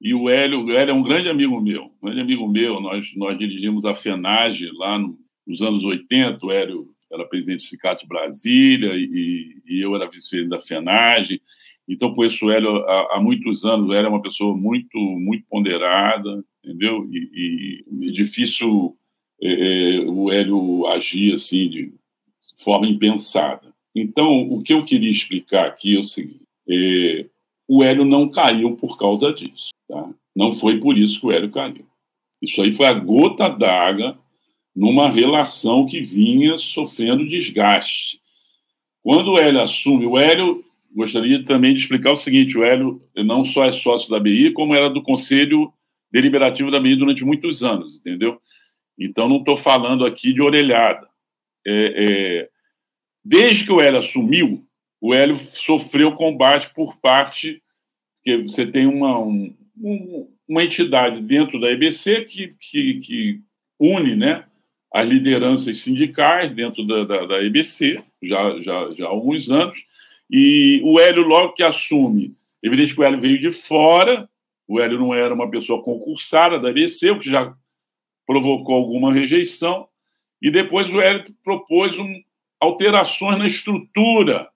E 0.02 0.14
o 0.14 0.30
Hélio, 0.30 0.66
o 0.66 0.72
Hélio 0.72 0.92
é 0.92 0.94
um 0.94 1.04
grande 1.04 1.30
amigo 1.30 1.60
meu, 1.62 1.86
um 1.86 2.06
grande 2.06 2.22
amigo 2.22 2.48
meu. 2.48 2.82
Nós, 2.82 3.14
nós 3.16 3.38
dirigimos 3.38 3.86
a 3.86 3.96
FENAGE 3.96 4.70
lá 4.74 5.00
no, 5.00 5.18
nos 5.48 5.62
anos 5.62 5.84
80. 5.84 6.46
O 6.46 6.52
Hélio 6.52 6.90
era 7.12 7.26
presidente 7.26 7.62
do 7.62 7.64
Sindicato 7.64 8.08
Brasília 8.08 8.94
e, 8.96 9.62
e 9.66 9.82
eu 9.82 9.96
era 9.96 10.10
vice-presidente 10.10 10.50
da 10.50 10.60
FENAGE. 10.60 11.42
Então, 11.88 12.14
conheço 12.14 12.46
o 12.46 12.52
Hélio 12.52 12.78
há, 12.86 13.16
há, 13.16 13.22
muitos 13.22 13.66
anos. 13.66 13.90
O 13.90 13.94
Hélio 13.94 14.08
é 14.08 14.10
uma 14.10 14.22
pessoa 14.22 14.56
muito, 14.56 14.98
muito 14.98 15.46
ponderada, 15.50 16.44
entendeu? 16.64 17.08
E, 17.12 17.84
e 17.92 18.10
é 18.10 18.12
difícil 18.12 18.98
é, 19.42 19.98
é, 19.98 20.00
o 20.02 20.32
Hélio 20.32 20.88
agir 20.88 21.34
assim 21.34 21.70
de 21.70 21.94
forma 22.58 22.88
impensada. 22.88 23.73
Então, 23.96 24.52
o 24.52 24.62
que 24.64 24.74
eu 24.74 24.84
queria 24.84 25.12
explicar 25.12 25.68
aqui 25.68 25.96
é 25.96 26.00
o 26.00 26.04
seguinte: 26.04 26.42
é, 26.70 27.26
o 27.68 27.84
Hélio 27.84 28.06
não 28.06 28.30
caiu 28.30 28.76
por 28.76 28.98
causa 28.98 29.32
disso. 29.32 29.70
Tá? 29.88 30.10
Não 30.36 30.52
foi 30.52 30.80
por 30.80 30.98
isso 30.98 31.20
que 31.20 31.28
o 31.28 31.32
Hélio 31.32 31.52
caiu. 31.52 31.86
Isso 32.42 32.62
aí 32.62 32.72
foi 32.72 32.88
a 32.88 32.94
gota 32.94 33.48
d'água 33.48 34.18
numa 34.76 35.10
relação 35.10 35.86
que 35.86 36.02
vinha 36.02 36.58
sofrendo 36.58 37.28
desgaste. 37.28 38.20
Quando 39.02 39.32
o 39.32 39.38
Hélio 39.38 39.62
assume, 39.62 40.06
o 40.06 40.18
Hélio, 40.18 40.64
gostaria 40.96 41.44
também 41.44 41.74
de 41.74 41.82
explicar 41.82 42.12
o 42.14 42.18
seguinte: 42.18 42.58
o 42.58 42.64
Hélio 42.64 43.02
não 43.16 43.46
só 43.46 43.64
é 43.66 43.72
sócio 43.72 44.10
da 44.10 44.20
BI, 44.20 44.52
como 44.52 44.74
era 44.74 44.90
do 44.90 45.02
Conselho 45.02 45.72
Deliberativo 46.12 46.70
da 46.70 46.80
BI 46.80 46.96
durante 46.96 47.26
muitos 47.26 47.64
anos, 47.64 47.98
entendeu? 47.98 48.40
Então, 48.98 49.28
não 49.28 49.38
estou 49.38 49.56
falando 49.56 50.06
aqui 50.06 50.32
de 50.32 50.42
orelhada. 50.42 51.08
É, 51.66 51.72
é, 51.96 52.50
Desde 53.24 53.66
que 53.66 53.72
o 53.72 53.80
Hélio 53.80 54.00
assumiu, 54.00 54.66
o 55.00 55.14
Hélio 55.14 55.36
sofreu 55.38 56.14
combate 56.14 56.74
por 56.74 56.98
parte 56.98 57.62
que 58.24 58.38
você 58.38 58.66
tem 58.66 58.86
uma, 58.86 59.20
um, 59.20 59.54
uma 60.48 60.64
entidade 60.64 61.22
dentro 61.22 61.60
da 61.60 61.72
EBC 61.72 62.26
que, 62.26 62.56
que, 62.60 63.00
que, 63.00 63.42
une 63.80 64.16
né, 64.16 64.46
as 64.94 65.08
lideranças 65.08 65.80
sindicais 65.80 66.52
dentro 66.52 66.86
da, 66.86 67.04
da, 67.04 67.26
da 67.26 67.44
EBC, 67.44 68.02
já, 68.22 68.62
já, 68.62 68.92
já 68.94 69.06
há 69.06 69.10
alguns 69.10 69.50
anos, 69.50 69.78
e 70.30 70.82
o 70.84 71.00
Hélio, 71.00 71.24
logo 71.24 71.54
que 71.54 71.64
assume, 71.64 72.30
evidente 72.62 72.94
que 72.94 73.02
o 73.02 73.04
Hélio 73.04 73.20
veio 73.20 73.40
de 73.40 73.52
fora, 73.52 74.30
o 74.68 74.80
Hélio 74.80 75.00
não 75.00 75.14
era 75.14 75.34
uma 75.34 75.50
pessoa 75.50 75.82
concursada 75.82 76.60
da 76.60 76.70
EBC, 76.70 77.12
o 77.12 77.20
que 77.20 77.30
já 77.30 77.54
provocou 78.26 78.76
alguma 78.76 79.14
rejeição, 79.14 79.88
e 80.42 80.50
depois 80.50 80.90
o 80.90 81.02
Hélio 81.02 81.34
propôs 81.44 81.98
um, 81.98 82.22
alterações 82.64 83.38
na 83.38 83.46
estrutura 83.46 84.50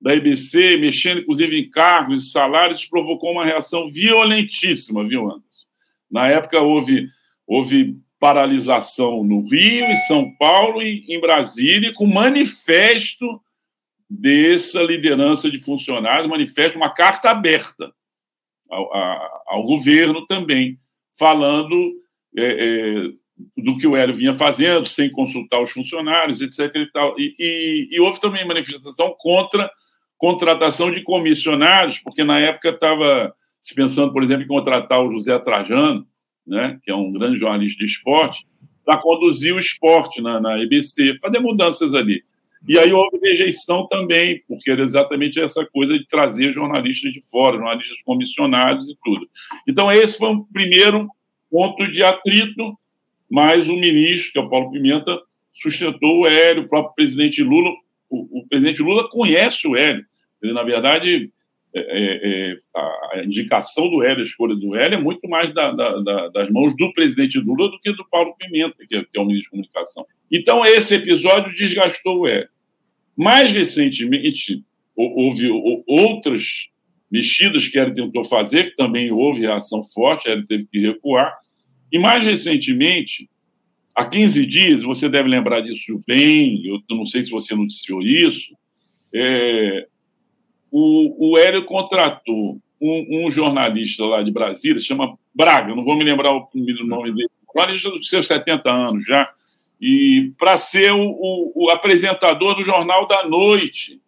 da 0.00 0.14
IBC, 0.14 0.78
mexendo 0.78 1.20
inclusive 1.20 1.58
em 1.58 1.68
cargos 1.68 2.22
e 2.22 2.30
salários, 2.30 2.86
provocou 2.86 3.32
uma 3.32 3.44
reação 3.44 3.90
violentíssima, 3.90 5.06
viu, 5.06 5.24
Anderson? 5.24 5.66
Na 6.10 6.26
época 6.28 6.60
houve, 6.60 7.08
houve 7.46 7.96
paralisação 8.18 9.22
no 9.22 9.46
Rio, 9.46 9.86
em 9.86 9.96
São 9.96 10.34
Paulo 10.36 10.82
e 10.82 11.04
em 11.08 11.20
Brasília, 11.20 11.92
com 11.92 12.06
manifesto 12.06 13.40
dessa 14.08 14.82
liderança 14.82 15.50
de 15.50 15.60
funcionários, 15.60 16.28
manifesto, 16.28 16.76
uma 16.76 16.90
carta 16.90 17.30
aberta 17.30 17.92
ao, 18.68 18.90
ao 19.46 19.62
governo 19.64 20.26
também, 20.26 20.78
falando 21.16 21.74
é, 22.36 22.42
é, 22.42 23.12
do 23.56 23.78
que 23.78 23.86
o 23.86 23.96
Hélio 23.96 24.14
vinha 24.14 24.34
fazendo, 24.34 24.86
sem 24.86 25.10
consultar 25.10 25.60
os 25.60 25.70
funcionários, 25.70 26.40
etc. 26.40 26.74
E, 26.74 26.86
tal. 26.92 27.14
E, 27.18 27.34
e, 27.38 27.88
e 27.92 28.00
houve 28.00 28.20
também 28.20 28.46
manifestação 28.46 29.14
contra 29.18 29.70
contratação 30.16 30.90
de 30.90 31.02
comissionários, 31.02 31.98
porque 31.98 32.22
na 32.22 32.38
época 32.38 32.68
estava 32.68 33.34
se 33.60 33.74
pensando, 33.74 34.12
por 34.12 34.22
exemplo, 34.22 34.44
em 34.44 34.48
contratar 34.48 35.02
o 35.02 35.10
José 35.12 35.38
Trajano, 35.38 36.06
né, 36.46 36.78
que 36.82 36.90
é 36.90 36.94
um 36.94 37.10
grande 37.10 37.38
jornalista 37.38 37.78
de 37.78 37.86
esporte, 37.86 38.46
para 38.84 38.98
conduzir 38.98 39.54
o 39.54 39.58
esporte 39.58 40.20
na, 40.20 40.40
na 40.40 40.58
EBC, 40.58 41.18
fazer 41.20 41.38
mudanças 41.38 41.94
ali. 41.94 42.20
E 42.68 42.78
aí 42.78 42.92
houve 42.92 43.18
rejeição 43.18 43.86
também, 43.86 44.42
porque 44.46 44.70
era 44.70 44.82
exatamente 44.82 45.40
essa 45.40 45.64
coisa 45.64 45.98
de 45.98 46.06
trazer 46.06 46.52
jornalistas 46.52 47.12
de 47.12 47.22
fora, 47.30 47.56
jornalistas 47.56 48.02
comissionados 48.04 48.90
e 48.90 48.96
tudo. 49.02 49.26
Então, 49.66 49.90
esse 49.90 50.18
foi 50.18 50.28
um 50.28 50.44
primeiro 50.44 51.08
ponto 51.50 51.90
de 51.90 52.02
atrito 52.02 52.78
mas 53.30 53.68
o 53.68 53.74
ministro, 53.74 54.32
que 54.32 54.38
é 54.38 54.42
o 54.42 54.50
Paulo 54.50 54.72
Pimenta, 54.72 55.20
sustentou 55.54 56.20
o 56.20 56.26
Hélio, 56.26 56.64
o 56.64 56.68
próprio 56.68 56.94
presidente 56.94 57.42
Lula. 57.42 57.70
O, 58.08 58.40
o 58.40 58.48
presidente 58.48 58.82
Lula 58.82 59.08
conhece 59.08 59.68
o 59.68 59.76
Hélio. 59.76 60.04
Ele, 60.42 60.52
na 60.52 60.62
verdade, 60.62 61.30
é, 61.74 61.80
é, 61.80 62.52
é 62.52 62.56
a 63.20 63.24
indicação 63.24 63.88
do 63.88 64.02
Hélio, 64.02 64.20
a 64.20 64.22
escolha 64.22 64.56
do 64.56 64.74
Hélio, 64.74 64.98
é 64.98 65.00
muito 65.00 65.28
mais 65.28 65.54
da, 65.54 65.70
da, 65.70 66.00
da, 66.00 66.28
das 66.28 66.50
mãos 66.50 66.76
do 66.76 66.92
presidente 66.92 67.38
Lula 67.38 67.70
do 67.70 67.78
que 67.78 67.92
do 67.92 68.04
Paulo 68.08 68.34
Pimenta, 68.36 68.74
que 68.88 68.98
é, 68.98 69.04
que 69.04 69.18
é 69.18 69.20
o 69.20 69.24
ministro 69.24 69.44
de 69.44 69.50
comunicação. 69.50 70.04
Então, 70.30 70.64
esse 70.64 70.96
episódio 70.96 71.54
desgastou 71.54 72.20
o 72.20 72.26
Hélio. 72.26 72.48
Mais 73.16 73.52
recentemente, 73.52 74.64
houve 74.96 75.48
outras 75.86 76.68
mexidas 77.10 77.68
que 77.68 77.78
ele 77.78 77.92
tentou 77.92 78.24
fazer, 78.24 78.70
que 78.70 78.76
também 78.76 79.10
houve 79.10 79.40
reação 79.40 79.82
forte, 79.82 80.28
ele 80.28 80.46
teve 80.46 80.66
que 80.66 80.80
recuar, 80.80 81.36
e 81.92 81.98
mais 81.98 82.24
recentemente, 82.24 83.28
há 83.94 84.04
15 84.04 84.46
dias, 84.46 84.82
você 84.82 85.08
deve 85.08 85.28
lembrar 85.28 85.60
disso 85.60 86.02
bem, 86.06 86.64
eu 86.64 86.80
não 86.96 87.04
sei 87.04 87.24
se 87.24 87.30
você 87.30 87.54
noticiou 87.54 88.02
isso, 88.02 88.54
é, 89.14 89.86
o, 90.70 91.32
o 91.32 91.38
Hélio 91.38 91.64
contratou 91.64 92.58
um, 92.80 93.26
um, 93.26 93.30
jornalista 93.30 94.04
lá 94.04 94.22
de 94.22 94.30
Brasília, 94.30 94.80
chama 94.80 95.18
Braga, 95.34 95.74
não 95.74 95.84
vou 95.84 95.96
me 95.96 96.04
lembrar 96.04 96.32
o 96.32 96.48
nome 96.86 97.12
dele, 97.12 97.30
jornalista 97.54 97.90
dos 97.90 98.08
seus 98.08 98.26
70 98.26 98.70
anos 98.70 99.04
já, 99.04 99.30
e 99.80 100.32
para 100.38 100.56
ser 100.56 100.92
o, 100.92 101.00
o, 101.00 101.52
o, 101.66 101.70
apresentador 101.70 102.54
do 102.54 102.62
Jornal 102.62 103.06
da 103.06 103.26
Noite, 103.26 104.00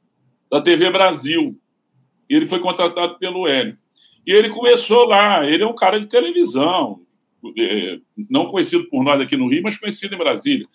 da 0.50 0.60
TV 0.60 0.90
Brasil. 0.90 1.58
Ele 2.28 2.46
foi 2.46 2.60
contratado 2.60 3.18
pelo 3.18 3.48
Hélio. 3.48 3.76
E 4.26 4.32
ele 4.32 4.50
começou 4.50 5.06
lá, 5.06 5.48
ele 5.48 5.62
é 5.62 5.66
um 5.66 5.74
cara 5.74 5.98
de 5.98 6.06
televisão, 6.06 7.00
é, 7.58 7.98
não 8.30 8.46
conhecido 8.46 8.84
por 8.88 9.02
nós 9.02 9.20
aqui 9.20 9.36
no 9.36 9.48
Rio, 9.48 9.62
mas 9.62 9.78
conhecido 9.78 10.14
em 10.14 10.18
Brasília. 10.18 10.66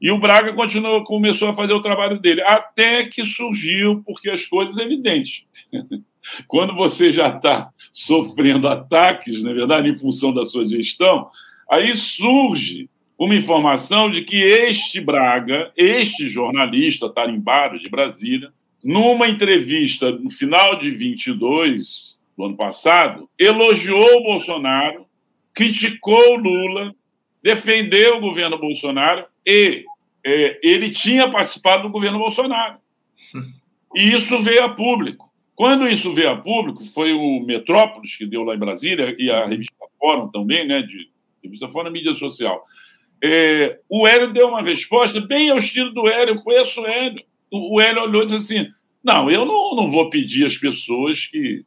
E 0.00 0.10
o 0.10 0.18
Braga 0.18 0.52
continuou, 0.52 1.04
começou 1.04 1.48
a 1.48 1.54
fazer 1.54 1.72
o 1.72 1.80
trabalho 1.80 2.18
dele, 2.18 2.42
até 2.42 3.04
que 3.04 3.24
surgiu, 3.24 4.02
porque 4.04 4.30
as 4.30 4.44
coisas 4.44 4.76
evidentes. 4.78 5.44
Quando 6.48 6.74
você 6.74 7.12
já 7.12 7.28
está 7.28 7.70
sofrendo 7.92 8.66
ataques, 8.68 9.42
na 9.42 9.52
verdade, 9.52 9.88
em 9.88 9.96
função 9.96 10.32
da 10.32 10.44
sua 10.44 10.68
gestão, 10.68 11.28
aí 11.70 11.94
surge 11.94 12.88
uma 13.16 13.36
informação 13.36 14.10
de 14.10 14.22
que 14.22 14.36
este 14.42 15.00
Braga, 15.00 15.70
este 15.76 16.28
jornalista 16.28 17.08
tarimbado 17.08 17.78
de 17.78 17.88
Brasília, 17.88 18.52
numa 18.82 19.28
entrevista 19.28 20.10
no 20.10 20.30
final 20.30 20.78
de 20.80 20.90
22 20.90 22.18
do 22.36 22.44
ano 22.44 22.56
passado, 22.56 23.28
elogiou 23.38 24.18
o 24.18 24.24
Bolsonaro 24.24 25.06
criticou 25.54 26.36
Lula 26.36 26.94
defender 27.42 28.12
o 28.12 28.20
governo 28.20 28.58
Bolsonaro 28.58 29.24
e 29.46 29.84
é, 30.24 30.60
ele 30.62 30.90
tinha 30.90 31.30
participado 31.30 31.82
do 31.82 31.90
governo 31.90 32.18
Bolsonaro. 32.18 32.78
E 33.94 34.14
isso 34.14 34.38
veio 34.38 34.64
a 34.64 34.70
público. 34.70 35.30
Quando 35.54 35.86
isso 35.86 36.14
veio 36.14 36.30
a 36.30 36.36
público, 36.36 36.82
foi 36.82 37.12
o 37.12 37.40
Metrópolis, 37.40 38.16
que 38.16 38.24
deu 38.24 38.42
lá 38.42 38.54
em 38.54 38.58
Brasília, 38.58 39.14
e 39.18 39.30
a 39.30 39.46
revista 39.46 39.74
Fórum 39.98 40.28
também, 40.28 40.66
né, 40.66 40.80
de 40.80 41.10
revista 41.44 41.68
Fórum 41.68 41.90
mídia 41.90 42.14
social. 42.14 42.64
É, 43.22 43.78
o 43.88 44.06
Hélio 44.06 44.32
deu 44.32 44.48
uma 44.48 44.62
resposta 44.62 45.20
bem 45.20 45.50
ao 45.50 45.58
estilo 45.58 45.92
do 45.92 46.08
Hélio, 46.08 46.34
eu 46.34 46.42
conheço 46.42 46.80
o 46.80 46.86
Hélio. 46.86 47.22
O 47.50 47.80
Hélio 47.80 48.02
olhou 48.02 48.22
e 48.22 48.26
disse 48.26 48.58
assim: 48.58 48.72
não, 49.04 49.30
eu 49.30 49.44
não, 49.44 49.76
não 49.76 49.88
vou 49.88 50.08
pedir 50.08 50.46
às 50.46 50.56
pessoas 50.56 51.26
que 51.26 51.64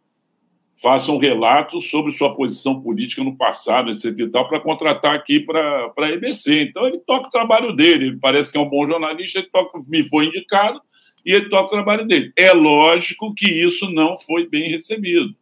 façam 0.82 1.18
relatos 1.18 1.90
sobre 1.90 2.12
sua 2.12 2.36
posição 2.36 2.82
política 2.82 3.24
no 3.24 3.38
passado, 3.38 3.90
etc. 3.90 4.20
e 4.20 4.28
tal, 4.28 4.48
para 4.48 4.60
contratar 4.60 5.16
aqui 5.16 5.40
para 5.40 5.92
a 5.98 6.10
EBC. 6.10 6.64
Então, 6.64 6.86
ele 6.86 7.00
toca 7.00 7.28
o 7.28 7.32
trabalho 7.32 7.74
dele, 7.74 8.08
ele 8.08 8.18
parece 8.18 8.52
que 8.52 8.58
é 8.58 8.62
um 8.62 8.70
bom 8.70 8.86
jornalista, 8.88 9.40
ele 9.40 9.48
toca, 9.52 9.82
me 9.88 10.04
foi 10.04 10.26
indicado 10.26 10.80
e 11.26 11.34
ele 11.34 11.50
toca 11.50 11.68
o 11.68 11.70
trabalho 11.70 12.06
dele. 12.06 12.32
É 12.36 12.52
lógico 12.52 13.34
que 13.34 13.50
isso 13.50 13.90
não 13.90 14.18
foi 14.18 14.48
bem 14.48 14.70
recebido, 14.70 15.34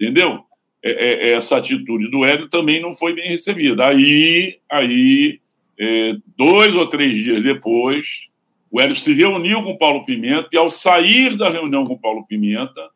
entendeu? 0.00 0.40
É, 0.82 1.28
é, 1.28 1.32
essa 1.34 1.58
atitude 1.58 2.10
do 2.10 2.24
Hélio 2.24 2.48
também 2.48 2.80
não 2.80 2.92
foi 2.92 3.12
bem 3.12 3.28
recebida. 3.28 3.86
Aí, 3.86 4.58
aí 4.70 5.38
é, 5.78 6.14
dois 6.38 6.74
ou 6.74 6.86
três 6.88 7.22
dias 7.22 7.42
depois, 7.42 8.22
o 8.70 8.80
Hélio 8.80 8.94
se 8.94 9.12
reuniu 9.12 9.62
com 9.62 9.72
o 9.72 9.78
Paulo 9.78 10.06
Pimenta 10.06 10.48
e, 10.52 10.56
ao 10.56 10.70
sair 10.70 11.36
da 11.36 11.50
reunião 11.50 11.84
com 11.84 11.94
o 11.94 12.00
Paulo 12.00 12.26
Pimenta, 12.26 12.88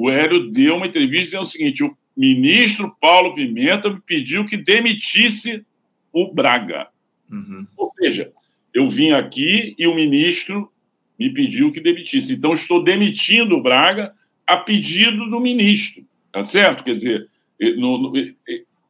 o 0.00 0.08
Hélio 0.08 0.50
deu 0.50 0.76
uma 0.76 0.86
entrevista 0.86 1.24
dizendo 1.24 1.42
o 1.42 1.46
seguinte: 1.46 1.84
o 1.84 1.94
ministro 2.16 2.96
Paulo 2.98 3.34
Pimenta 3.34 3.90
me 3.90 4.00
pediu 4.00 4.46
que 4.46 4.56
demitisse 4.56 5.62
o 6.10 6.32
Braga. 6.32 6.88
Uhum. 7.30 7.66
Ou 7.76 7.90
seja, 7.98 8.32
eu 8.72 8.88
vim 8.88 9.10
aqui 9.10 9.74
e 9.78 9.86
o 9.86 9.94
ministro 9.94 10.72
me 11.18 11.28
pediu 11.28 11.70
que 11.70 11.80
demitisse. 11.80 12.32
Então, 12.32 12.54
estou 12.54 12.82
demitindo 12.82 13.56
o 13.56 13.62
Braga 13.62 14.14
a 14.46 14.56
pedido 14.56 15.28
do 15.28 15.38
ministro. 15.38 16.02
Tá 16.32 16.42
certo? 16.42 16.82
Quer 16.82 16.96
dizer, 16.96 17.28
no, 17.76 17.98
no, 17.98 18.12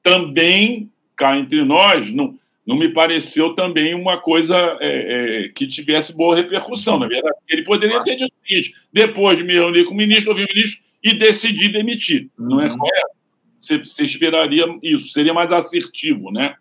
também 0.02 0.88
cá 1.16 1.36
entre 1.36 1.64
nós, 1.64 2.08
não, 2.12 2.38
não 2.64 2.76
me 2.76 2.88
pareceu 2.88 3.52
também 3.54 3.94
uma 3.94 4.16
coisa 4.18 4.78
é, 4.80 5.46
é, 5.46 5.48
que 5.48 5.66
tivesse 5.66 6.16
boa 6.16 6.36
repercussão. 6.36 7.00
Na 7.00 7.08
verdade, 7.08 7.36
ele 7.48 7.64
poderia 7.64 8.00
ter 8.04 8.14
dito 8.16 8.32
o 8.32 8.48
seguinte: 8.48 8.74
depois 8.92 9.36
de 9.36 9.42
me 9.42 9.54
reunir 9.54 9.84
com 9.84 9.92
o 9.92 9.96
ministro, 9.96 10.30
ouvi 10.30 10.44
o 10.44 10.54
ministro 10.54 10.89
e 11.02 11.14
decidi 11.14 11.68
demitir. 11.68 12.30
Uhum. 12.38 12.48
Não 12.48 12.60
é 12.60 12.68
uhum. 12.68 12.78
correto? 12.78 13.20
Você, 13.56 13.78
você, 13.78 14.04
esperaria 14.04 14.64
isso, 14.82 15.08
seria 15.08 15.34
mais 15.34 15.52
assertivo, 15.52 16.30
né? 16.30 16.54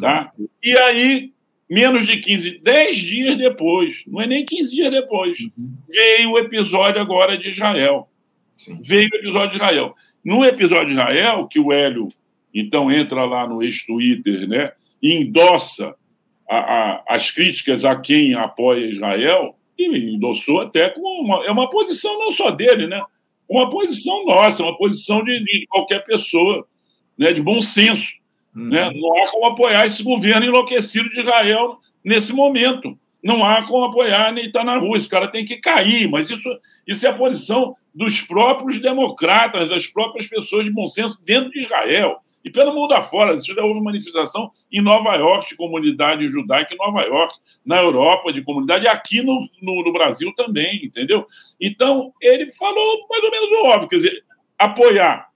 Tá? 0.00 0.32
Uhum. 0.38 0.48
E 0.62 0.76
aí, 0.78 1.32
menos 1.68 2.06
de 2.06 2.18
15, 2.18 2.60
10 2.62 2.96
dias 2.96 3.38
depois, 3.38 4.02
não 4.06 4.20
é 4.20 4.26
nem 4.26 4.44
15 4.44 4.70
dias 4.70 4.90
depois, 4.90 5.38
uhum. 5.40 5.76
veio 5.88 6.30
o 6.32 6.38
episódio 6.38 7.00
agora 7.00 7.36
de 7.36 7.50
Israel. 7.50 8.08
Sim. 8.56 8.80
Veio 8.82 9.08
o 9.12 9.16
episódio 9.16 9.50
de 9.50 9.56
Israel. 9.56 9.94
No 10.24 10.44
episódio 10.44 10.86
de 10.86 10.92
Israel, 10.92 11.48
que 11.48 11.58
o 11.58 11.72
Hélio, 11.72 12.08
então, 12.54 12.90
entra 12.90 13.24
lá 13.24 13.48
no 13.48 13.62
ex-Twitter, 13.62 14.48
né? 14.48 14.72
E 15.02 15.12
endossa 15.14 15.92
a, 16.48 16.56
a, 16.56 17.04
as 17.08 17.30
críticas 17.30 17.84
a 17.84 17.96
quem 17.96 18.34
apoia 18.34 18.86
Israel, 18.86 19.56
e 19.76 20.14
endossou 20.14 20.60
até 20.60 20.88
com 20.88 21.00
uma, 21.00 21.44
é 21.44 21.50
uma 21.50 21.68
posição 21.68 22.16
não 22.18 22.32
só 22.32 22.50
dele, 22.50 22.86
né? 22.86 23.02
Uma 23.48 23.68
posição 23.68 24.22
nossa, 24.24 24.62
uma 24.62 24.76
posição 24.76 25.22
de, 25.22 25.38
de 25.42 25.66
qualquer 25.68 26.04
pessoa, 26.04 26.66
né, 27.16 27.32
de 27.32 27.42
bom 27.42 27.60
senso. 27.60 28.12
Uhum. 28.54 28.68
Né? 28.68 28.90
Não 28.94 29.22
há 29.22 29.30
como 29.30 29.46
apoiar 29.46 29.86
esse 29.86 30.02
governo 30.02 30.46
enlouquecido 30.46 31.08
de 31.10 31.20
Israel 31.20 31.78
nesse 32.04 32.32
momento. 32.32 32.98
Não 33.22 33.44
há 33.44 33.62
como 33.62 33.84
apoiar 33.84 34.32
nem 34.32 34.46
estar 34.46 34.64
na 34.64 34.76
rua. 34.76 34.96
Esse 34.96 35.08
cara 35.08 35.28
tem 35.28 35.44
que 35.44 35.56
cair. 35.56 36.08
Mas 36.08 36.28
isso, 36.28 36.48
isso 36.86 37.06
é 37.06 37.10
a 37.10 37.14
posição 37.14 37.74
dos 37.94 38.20
próprios 38.20 38.80
democratas, 38.80 39.68
das 39.68 39.86
próprias 39.86 40.26
pessoas 40.26 40.64
de 40.64 40.70
bom 40.70 40.86
senso 40.86 41.18
dentro 41.24 41.50
de 41.50 41.60
Israel. 41.60 42.18
E 42.44 42.50
pelo 42.50 42.74
mundo 42.74 42.92
afora, 42.92 43.34
isso 43.34 43.54
já 43.54 43.64
houve 43.64 43.80
manifestação 43.80 44.50
em 44.70 44.82
Nova 44.82 45.14
York, 45.14 45.48
de 45.48 45.56
comunidade 45.56 46.28
judaica 46.28 46.74
em 46.74 46.78
Nova 46.78 47.02
York, 47.02 47.34
na 47.64 47.80
Europa, 47.80 48.32
de 48.32 48.42
comunidade, 48.42 48.84
e 48.84 48.88
aqui 48.88 49.22
no, 49.22 49.40
no, 49.62 49.82
no, 49.82 49.92
Brasil 49.92 50.30
também, 50.36 50.84
entendeu? 50.84 51.26
Então, 51.58 52.12
ele 52.20 52.50
falou 52.52 53.06
mais 53.08 53.24
ou 53.24 53.30
menos 53.30 53.50
o 53.50 53.66
óbvio, 53.66 53.88
quer 53.88 53.96
dizer, 53.96 54.24
apoiar 54.58 55.28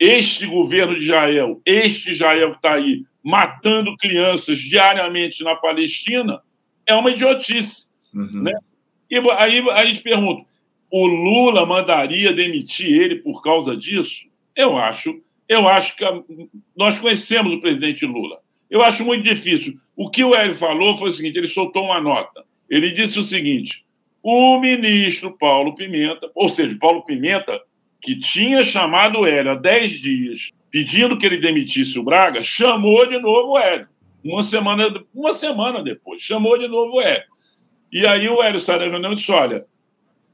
este 0.00 0.46
governo 0.46 0.96
de 0.96 1.04
Israel, 1.04 1.60
este 1.66 2.12
Israel 2.12 2.52
que 2.52 2.56
está 2.56 2.74
aí 2.74 3.04
matando 3.22 3.96
crianças 3.96 4.58
diariamente 4.58 5.44
na 5.44 5.54
Palestina, 5.54 6.40
é 6.86 6.94
uma 6.94 7.10
idiotice. 7.10 7.88
Uhum. 8.14 8.42
Né? 8.44 8.52
E 9.10 9.16
aí 9.36 9.70
a 9.70 9.84
gente 9.84 10.00
pergunta: 10.00 10.46
o 10.90 11.06
Lula 11.06 11.66
mandaria 11.66 12.32
demitir 12.32 12.90
ele 12.90 13.16
por 13.16 13.42
causa 13.42 13.76
disso? 13.76 14.26
Eu 14.56 14.78
acho 14.78 15.20
eu 15.48 15.66
acho 15.66 15.96
que 15.96 16.04
nós 16.76 16.98
conhecemos 16.98 17.52
o 17.52 17.60
presidente 17.60 18.04
Lula. 18.04 18.38
Eu 18.70 18.82
acho 18.82 19.04
muito 19.04 19.24
difícil. 19.24 19.78
O 19.96 20.10
que 20.10 20.22
o 20.22 20.34
Hélio 20.34 20.54
falou 20.54 20.96
foi 20.96 21.08
o 21.08 21.12
seguinte: 21.12 21.38
ele 21.38 21.48
soltou 21.48 21.84
uma 21.84 22.00
nota. 22.00 22.44
Ele 22.68 22.90
disse 22.90 23.18
o 23.18 23.22
seguinte: 23.22 23.84
o 24.22 24.60
ministro 24.60 25.36
Paulo 25.38 25.74
Pimenta, 25.74 26.30
ou 26.34 26.48
seja, 26.48 26.76
Paulo 26.78 27.02
Pimenta, 27.04 27.60
que 28.00 28.14
tinha 28.14 28.62
chamado 28.62 29.20
o 29.20 29.26
Hélio 29.26 29.52
há 29.52 29.54
10 29.54 29.92
dias, 29.92 30.50
pedindo 30.70 31.16
que 31.16 31.24
ele 31.24 31.38
demitisse 31.38 31.98
o 31.98 32.02
Braga, 32.02 32.42
chamou 32.42 33.06
de 33.06 33.18
novo 33.18 33.52
o 33.52 33.58
Hélio. 33.58 33.88
Uma 34.24 34.42
semana, 34.42 35.04
uma 35.14 35.32
semana 35.32 35.82
depois, 35.82 36.20
chamou 36.20 36.58
de 36.58 36.68
novo 36.68 36.96
o 36.96 37.00
Hélio. 37.00 37.24
E 37.90 38.06
aí 38.06 38.28
o 38.28 38.42
Hélio 38.42 38.60
saiu 38.60 38.80
da 38.80 38.88
reunião 38.88 39.12
e 39.12 39.16
disse: 39.16 39.32
olha, 39.32 39.64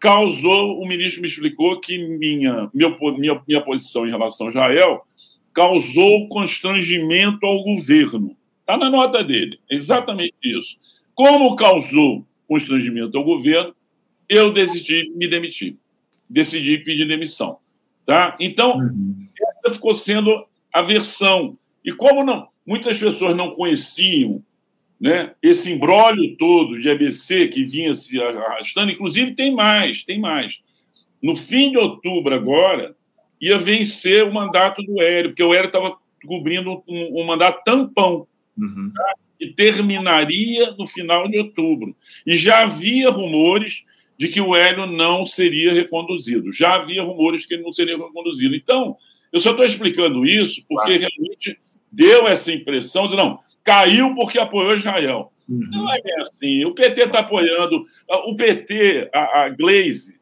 causou, 0.01 0.81
o 0.81 0.87
ministro 0.87 1.23
me 1.23 1.29
explicou 1.29 1.81
que 1.81 1.99
minha, 1.99 2.71
minha, 2.73 2.97
minha, 3.19 3.43
minha 3.47 3.61
posição 3.61 4.07
em 4.07 4.11
relação 4.11 4.47
a 4.47 4.51
Israel 4.51 5.07
causou 5.53 6.29
constrangimento 6.29 7.47
ao 7.47 7.63
governo. 7.63 8.37
Está 8.61 8.77
na 8.77 8.91
nota 8.91 9.23
dele, 9.23 9.59
exatamente 9.71 10.35
isso. 10.43 10.77
Como 11.15 11.55
causou 11.55 12.27
constrangimento 12.49 13.17
ao 13.17 13.25
governo, 13.25 13.75
eu 14.29 14.53
decidi 14.53 15.11
me 15.15 15.29
demitir, 15.29 15.77
decidi 16.29 16.79
pedir 16.79 17.07
demissão. 17.07 17.59
Tá? 18.07 18.37
Então, 18.41 18.79
uhum. 18.79 19.29
essa 19.41 19.75
ficou 19.75 19.95
sendo 19.95 20.45
a 20.73 20.83
versão. 20.83 21.57
E 21.85 21.93
como 21.93 22.25
não, 22.25 22.49
muitas 22.67 22.99
pessoas 22.99 23.37
não 23.37 23.51
conheciam 23.51 24.43
né? 25.01 25.33
Esse 25.43 25.73
embrólio 25.73 26.37
todo 26.37 26.81
de 26.81 26.89
ABC 26.89 27.49
que 27.49 27.65
vinha 27.65 27.95
se 27.95 28.21
arrastando, 28.21 28.91
inclusive 28.91 29.35
tem 29.35 29.53
mais, 29.53 30.03
tem 30.03 30.19
mais. 30.19 30.61
No 31.23 31.35
fim 31.35 31.71
de 31.71 31.79
outubro 31.79 32.35
agora 32.35 32.95
ia 33.41 33.59
vencer 33.59 34.25
o 34.25 34.33
mandato 34.33 34.83
do 34.83 35.01
Hélio, 35.01 35.31
porque 35.31 35.43
o 35.43 35.53
Hélio 35.53 35.67
estava 35.67 35.97
cobrindo 36.27 36.83
um, 36.89 37.21
um, 37.21 37.25
mandato 37.25 37.63
tampão, 37.65 38.27
uhum. 38.57 38.93
tá? 38.95 39.15
que 39.39 39.49
terminaria 39.49 40.71
no 40.73 40.87
final 40.87 41.29
de 41.29 41.39
outubro. 41.39 41.95
E 42.27 42.37
já 42.37 42.63
havia 42.63 43.11
rumores 43.11 43.85
de 44.19 44.29
que 44.29 44.41
o 44.41 44.55
Hélio 44.55 44.87
não 44.87 45.27
seria 45.27 45.73
reconduzido. 45.73 46.53
Já 46.53 46.77
havia 46.77 47.03
rumores 47.03 47.45
que 47.45 47.55
ele 47.55 47.63
não 47.63 47.73
seria 47.73 47.97
reconduzido. 47.97 48.55
Então, 48.55 48.97
eu 49.33 49.41
só 49.41 49.51
estou 49.51 49.65
explicando 49.65 50.25
isso 50.25 50.65
porque 50.69 50.99
claro. 50.99 51.15
realmente 51.19 51.59
deu 51.91 52.27
essa 52.27 52.53
impressão 52.53 53.09
de 53.09 53.17
não, 53.17 53.41
caiu 53.65 54.15
porque 54.15 54.39
apoiou 54.39 54.75
Israel. 54.75 55.33
Uhum. 55.49 55.61
Não 55.73 55.93
é 55.93 56.01
assim. 56.21 56.65
O 56.65 56.75
PT 56.75 57.03
está 57.03 57.21
apoiando. 57.21 57.85
O 58.27 58.37
PT, 58.37 59.11
a, 59.13 59.43
a 59.43 59.49
Glaze, 59.49 60.19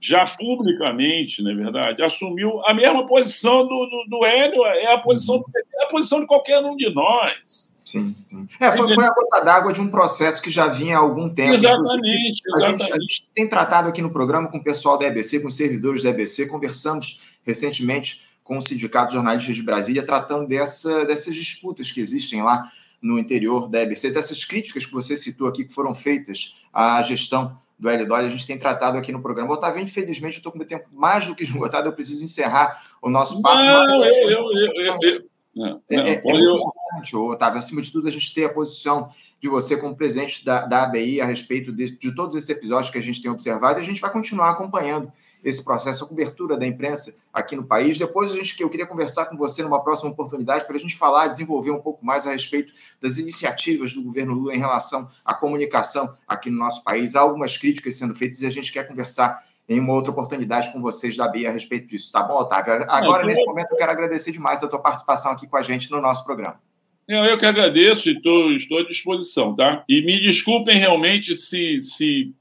já 0.00 0.24
publicamente, 0.24 1.42
na 1.42 1.52
é 1.52 1.54
verdade, 1.54 2.02
assumiu 2.02 2.60
a 2.64 2.74
mesma 2.74 3.06
posição 3.06 3.66
do, 3.66 3.86
do, 3.86 4.04
do 4.08 4.24
Hélio, 4.24 4.64
é 4.64 4.92
a 4.92 4.98
posição 4.98 5.38
do 5.38 5.44
PT, 5.44 5.68
é 5.74 5.84
a 5.84 5.88
posição 5.88 6.20
de 6.20 6.26
qualquer 6.26 6.58
um 6.60 6.76
de 6.76 6.92
nós. 6.92 7.70
Sim, 7.90 8.14
sim. 8.28 8.46
É, 8.60 8.70
foi, 8.70 8.94
foi 8.94 9.04
a 9.04 9.10
gota 9.10 9.44
d'água 9.44 9.72
de 9.72 9.80
um 9.80 9.90
processo 9.90 10.40
que 10.40 10.50
já 10.50 10.68
vinha 10.68 10.96
há 10.96 11.00
algum 11.00 11.28
tempo. 11.28 11.54
Exatamente. 11.54 12.42
A, 12.54 12.58
exatamente. 12.58 12.82
Gente, 12.82 12.92
a 12.92 13.00
gente 13.00 13.28
tem 13.34 13.48
tratado 13.48 13.88
aqui 13.88 14.00
no 14.00 14.12
programa 14.12 14.48
com 14.48 14.58
o 14.58 14.64
pessoal 14.64 14.96
da 14.96 15.06
EBC, 15.06 15.40
com 15.40 15.48
os 15.48 15.56
servidores 15.56 16.02
da 16.02 16.10
EBC, 16.10 16.46
conversamos 16.46 17.36
recentemente 17.44 18.22
com 18.44 18.58
o 18.58 18.62
Sindicato 18.62 19.08
de 19.08 19.14
Jornalistas 19.14 19.54
de 19.54 19.62
Brasília, 19.62 20.04
tratando 20.04 20.46
dessa, 20.46 21.04
dessas 21.04 21.34
disputas 21.34 21.90
que 21.90 22.00
existem 22.00 22.42
lá 22.42 22.64
no 23.00 23.18
interior 23.18 23.68
da 23.68 23.80
EBC, 23.82 24.10
dessas 24.10 24.44
críticas 24.44 24.84
que 24.84 24.92
você 24.92 25.16
citou 25.16 25.46
aqui, 25.46 25.64
que 25.64 25.72
foram 25.72 25.94
feitas 25.94 26.64
à 26.72 27.00
gestão 27.02 27.58
do 27.78 27.88
Hélio 27.88 28.06
Dória, 28.06 28.26
a 28.26 28.30
gente 28.30 28.46
tem 28.46 28.58
tratado 28.58 28.98
aqui 28.98 29.10
no 29.10 29.22
programa. 29.22 29.54
Otávio, 29.54 29.82
infelizmente, 29.82 30.34
eu 30.34 30.38
estou 30.38 30.52
com 30.52 30.58
o 30.58 30.64
tempo 30.64 30.86
mais 30.92 31.26
do 31.26 31.34
que 31.34 31.42
esgotado, 31.44 31.88
eu 31.88 31.92
preciso 31.92 32.22
encerrar 32.22 32.78
o 33.00 33.08
nosso 33.08 33.40
papo. 33.40 33.56
Não, 33.56 33.86
eu, 33.88 34.04
eu, 34.04 34.30
eu, 34.30 35.02
eu, 35.02 35.30
não, 35.54 35.82
é, 35.90 35.96
é, 35.96 36.14
é 36.14 36.22
muito 36.22 36.56
importante, 36.56 37.16
Otávio, 37.16 37.58
acima 37.58 37.82
de 37.82 37.90
tudo, 37.90 38.08
a 38.08 38.10
gente 38.10 38.32
ter 38.32 38.44
a 38.44 38.52
posição 38.52 39.08
de 39.40 39.48
você 39.48 39.76
como 39.76 39.96
presidente 39.96 40.44
da, 40.44 40.64
da 40.64 40.84
ABI 40.84 41.20
a 41.20 41.26
respeito 41.26 41.72
de, 41.72 41.90
de 41.96 42.14
todos 42.14 42.36
esses 42.36 42.48
episódios 42.48 42.90
que 42.90 42.98
a 42.98 43.02
gente 43.02 43.20
tem 43.20 43.30
observado 43.30 43.78
e 43.78 43.82
a 43.82 43.84
gente 43.84 44.00
vai 44.00 44.12
continuar 44.12 44.50
acompanhando 44.50 45.10
esse 45.42 45.64
processo, 45.64 46.04
a 46.04 46.06
cobertura 46.06 46.58
da 46.58 46.66
imprensa 46.66 47.14
aqui 47.32 47.56
no 47.56 47.64
país. 47.64 47.98
Depois 47.98 48.30
a 48.30 48.36
gente 48.36 48.56
que 48.56 48.62
eu 48.62 48.70
queria 48.70 48.86
conversar 48.86 49.26
com 49.26 49.36
você 49.36 49.62
numa 49.62 49.82
próxima 49.82 50.10
oportunidade 50.10 50.66
para 50.66 50.76
a 50.76 50.78
gente 50.78 50.96
falar, 50.96 51.26
desenvolver 51.26 51.70
um 51.70 51.80
pouco 51.80 52.04
mais 52.04 52.26
a 52.26 52.32
respeito 52.32 52.72
das 53.00 53.18
iniciativas 53.18 53.94
do 53.94 54.02
governo 54.02 54.34
Lula 54.34 54.54
em 54.54 54.58
relação 54.58 55.08
à 55.24 55.34
comunicação 55.34 56.14
aqui 56.26 56.50
no 56.50 56.58
nosso 56.58 56.84
país. 56.84 57.16
Há 57.16 57.20
algumas 57.20 57.56
críticas 57.56 57.96
sendo 57.96 58.14
feitas 58.14 58.42
e 58.42 58.46
a 58.46 58.50
gente 58.50 58.72
quer 58.72 58.86
conversar 58.86 59.42
em 59.68 59.78
uma 59.78 59.92
outra 59.92 60.10
oportunidade 60.10 60.72
com 60.72 60.80
vocês 60.80 61.16
da 61.16 61.28
BIA 61.28 61.48
a 61.48 61.52
respeito 61.52 61.86
disso. 61.86 62.10
Tá 62.12 62.22
bom, 62.22 62.34
Otávio? 62.34 62.84
Agora, 62.88 63.24
nesse 63.24 63.44
momento, 63.44 63.70
eu 63.70 63.76
quero 63.76 63.92
agradecer 63.92 64.32
demais 64.32 64.64
a 64.64 64.68
tua 64.68 64.80
participação 64.80 65.30
aqui 65.30 65.46
com 65.46 65.56
a 65.56 65.62
gente 65.62 65.90
no 65.90 66.00
nosso 66.00 66.24
programa. 66.24 66.60
Eu 67.06 67.38
que 67.38 67.46
agradeço 67.46 68.08
e 68.08 68.20
tô, 68.20 68.52
estou 68.52 68.78
à 68.78 68.84
disposição, 68.84 69.54
tá? 69.54 69.84
E 69.88 70.00
me 70.02 70.20
desculpem 70.20 70.78
realmente 70.78 71.34
se, 71.34 71.80
se, 71.80 72.32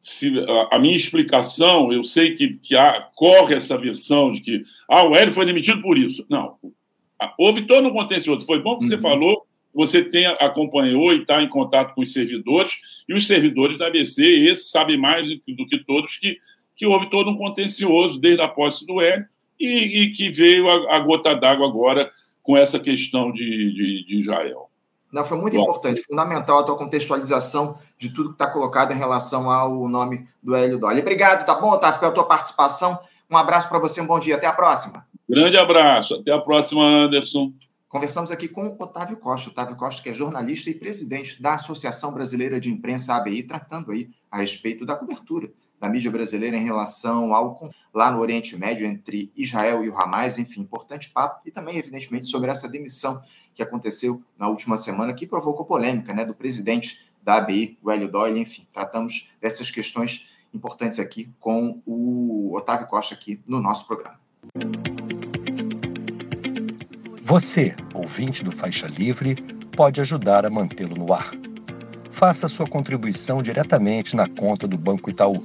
se 0.00 0.32
a, 0.40 0.76
a 0.76 0.78
minha 0.78 0.96
explicação, 0.96 1.92
eu 1.92 2.02
sei 2.02 2.34
que, 2.34 2.54
que 2.54 2.74
há, 2.74 3.02
corre 3.14 3.54
essa 3.54 3.76
versão 3.76 4.32
de 4.32 4.40
que 4.40 4.64
ah, 4.88 5.04
o 5.04 5.14
Hélio 5.14 5.32
foi 5.32 5.44
demitido 5.44 5.82
por 5.82 5.98
isso. 5.98 6.24
Não. 6.28 6.56
Houve 7.38 7.66
todo 7.66 7.86
um 7.88 7.92
contencioso. 7.92 8.46
Foi 8.46 8.62
bom 8.62 8.78
que 8.78 8.84
uhum. 8.84 8.88
você 8.88 8.98
falou, 8.98 9.46
você 9.74 10.02
tem, 10.02 10.24
acompanhou 10.26 11.12
e 11.12 11.20
está 11.20 11.42
em 11.42 11.48
contato 11.48 11.94
com 11.94 12.00
os 12.00 12.14
servidores, 12.14 12.80
e 13.06 13.14
os 13.14 13.26
servidores 13.26 13.76
da 13.76 13.88
ABC, 13.88 14.24
esses 14.24 14.70
sabem 14.70 14.96
mais 14.96 15.28
do 15.28 15.66
que 15.66 15.84
todos 15.84 16.16
que, 16.16 16.38
que 16.74 16.86
houve 16.86 17.10
todo 17.10 17.30
um 17.30 17.36
contencioso 17.36 18.18
desde 18.18 18.42
a 18.42 18.48
posse 18.48 18.86
do 18.86 19.02
Hélio 19.02 19.26
e, 19.60 20.02
e 20.02 20.10
que 20.12 20.30
veio 20.30 20.66
a, 20.68 20.96
a 20.96 20.98
gota 21.00 21.34
d'água 21.34 21.68
agora 21.68 22.10
com 22.42 22.56
essa 22.56 22.80
questão 22.80 23.30
de, 23.30 23.44
de, 23.44 24.06
de 24.06 24.18
Israel. 24.18 24.69
Não, 25.12 25.24
foi 25.24 25.38
muito 25.38 25.56
Bom. 25.56 25.62
importante, 25.62 26.02
fundamental 26.02 26.60
a 26.60 26.62
tua 26.62 26.76
contextualização 26.76 27.76
de 27.98 28.14
tudo 28.14 28.28
que 28.28 28.34
está 28.36 28.46
colocado 28.46 28.92
em 28.92 28.96
relação 28.96 29.50
ao 29.50 29.88
nome 29.88 30.28
do 30.42 30.54
Hélio 30.54 30.78
Dolly. 30.78 31.00
Obrigado, 31.00 31.44
tá 31.44 31.54
bom, 31.54 31.70
Otávio, 31.70 31.98
pela 32.00 32.12
tua 32.12 32.24
participação. 32.24 32.98
Um 33.28 33.36
abraço 33.36 33.68
para 33.68 33.78
você, 33.78 34.00
um 34.00 34.06
bom 34.06 34.18
dia. 34.18 34.36
Até 34.36 34.46
a 34.46 34.52
próxima. 34.52 35.06
Grande 35.28 35.56
abraço. 35.56 36.14
Até 36.14 36.32
a 36.32 36.38
próxima, 36.38 36.82
Anderson. 36.82 37.52
Conversamos 37.88 38.30
aqui 38.30 38.46
com 38.46 38.76
Otávio 38.78 39.16
Costa. 39.16 39.50
Otávio 39.50 39.76
Costa, 39.76 40.02
que 40.02 40.10
é 40.10 40.14
jornalista 40.14 40.70
e 40.70 40.74
presidente 40.74 41.42
da 41.42 41.54
Associação 41.54 42.12
Brasileira 42.12 42.60
de 42.60 42.70
Imprensa 42.70 43.14
ABI, 43.14 43.42
tratando 43.42 43.90
aí 43.90 44.08
a 44.30 44.38
respeito 44.38 44.86
da 44.86 44.94
cobertura 44.94 45.50
da 45.80 45.88
mídia 45.88 46.10
brasileira 46.10 46.56
em 46.56 46.64
relação 46.64 47.34
ao 47.34 47.58
lá 47.92 48.10
no 48.10 48.20
Oriente 48.20 48.56
Médio 48.56 48.86
entre 48.86 49.32
Israel 49.34 49.82
e 49.82 49.88
o 49.88 49.98
Hamas, 49.98 50.38
enfim, 50.38 50.60
importante 50.60 51.10
papo 51.10 51.40
e 51.46 51.50
também 51.50 51.76
evidentemente 51.76 52.26
sobre 52.26 52.50
essa 52.50 52.68
demissão 52.68 53.20
que 53.54 53.62
aconteceu 53.62 54.22
na 54.38 54.48
última 54.48 54.76
semana 54.76 55.14
que 55.14 55.26
provocou 55.26 55.64
polêmica, 55.64 56.12
né, 56.12 56.24
do 56.24 56.34
presidente 56.34 57.10
da 57.22 57.36
ABI, 57.36 57.78
o 57.82 57.90
Hélio 57.90 58.10
Doyle, 58.10 58.40
enfim, 58.40 58.66
tratamos 58.70 59.30
dessas 59.40 59.70
questões 59.70 60.34
importantes 60.54 60.98
aqui 60.98 61.32
com 61.40 61.80
o 61.86 62.54
Otávio 62.54 62.86
Costa 62.86 63.14
aqui 63.14 63.40
no 63.46 63.60
nosso 63.60 63.86
programa. 63.86 64.18
Você, 67.24 67.74
ouvinte 67.94 68.42
do 68.42 68.50
Faixa 68.50 68.86
Livre, 68.86 69.36
pode 69.76 70.00
ajudar 70.00 70.44
a 70.44 70.50
mantê-lo 70.50 70.96
no 70.96 71.12
ar. 71.12 71.30
Faça 72.10 72.48
sua 72.48 72.66
contribuição 72.66 73.42
diretamente 73.42 74.16
na 74.16 74.28
conta 74.28 74.66
do 74.66 74.76
Banco 74.76 75.10
Itaú 75.10 75.44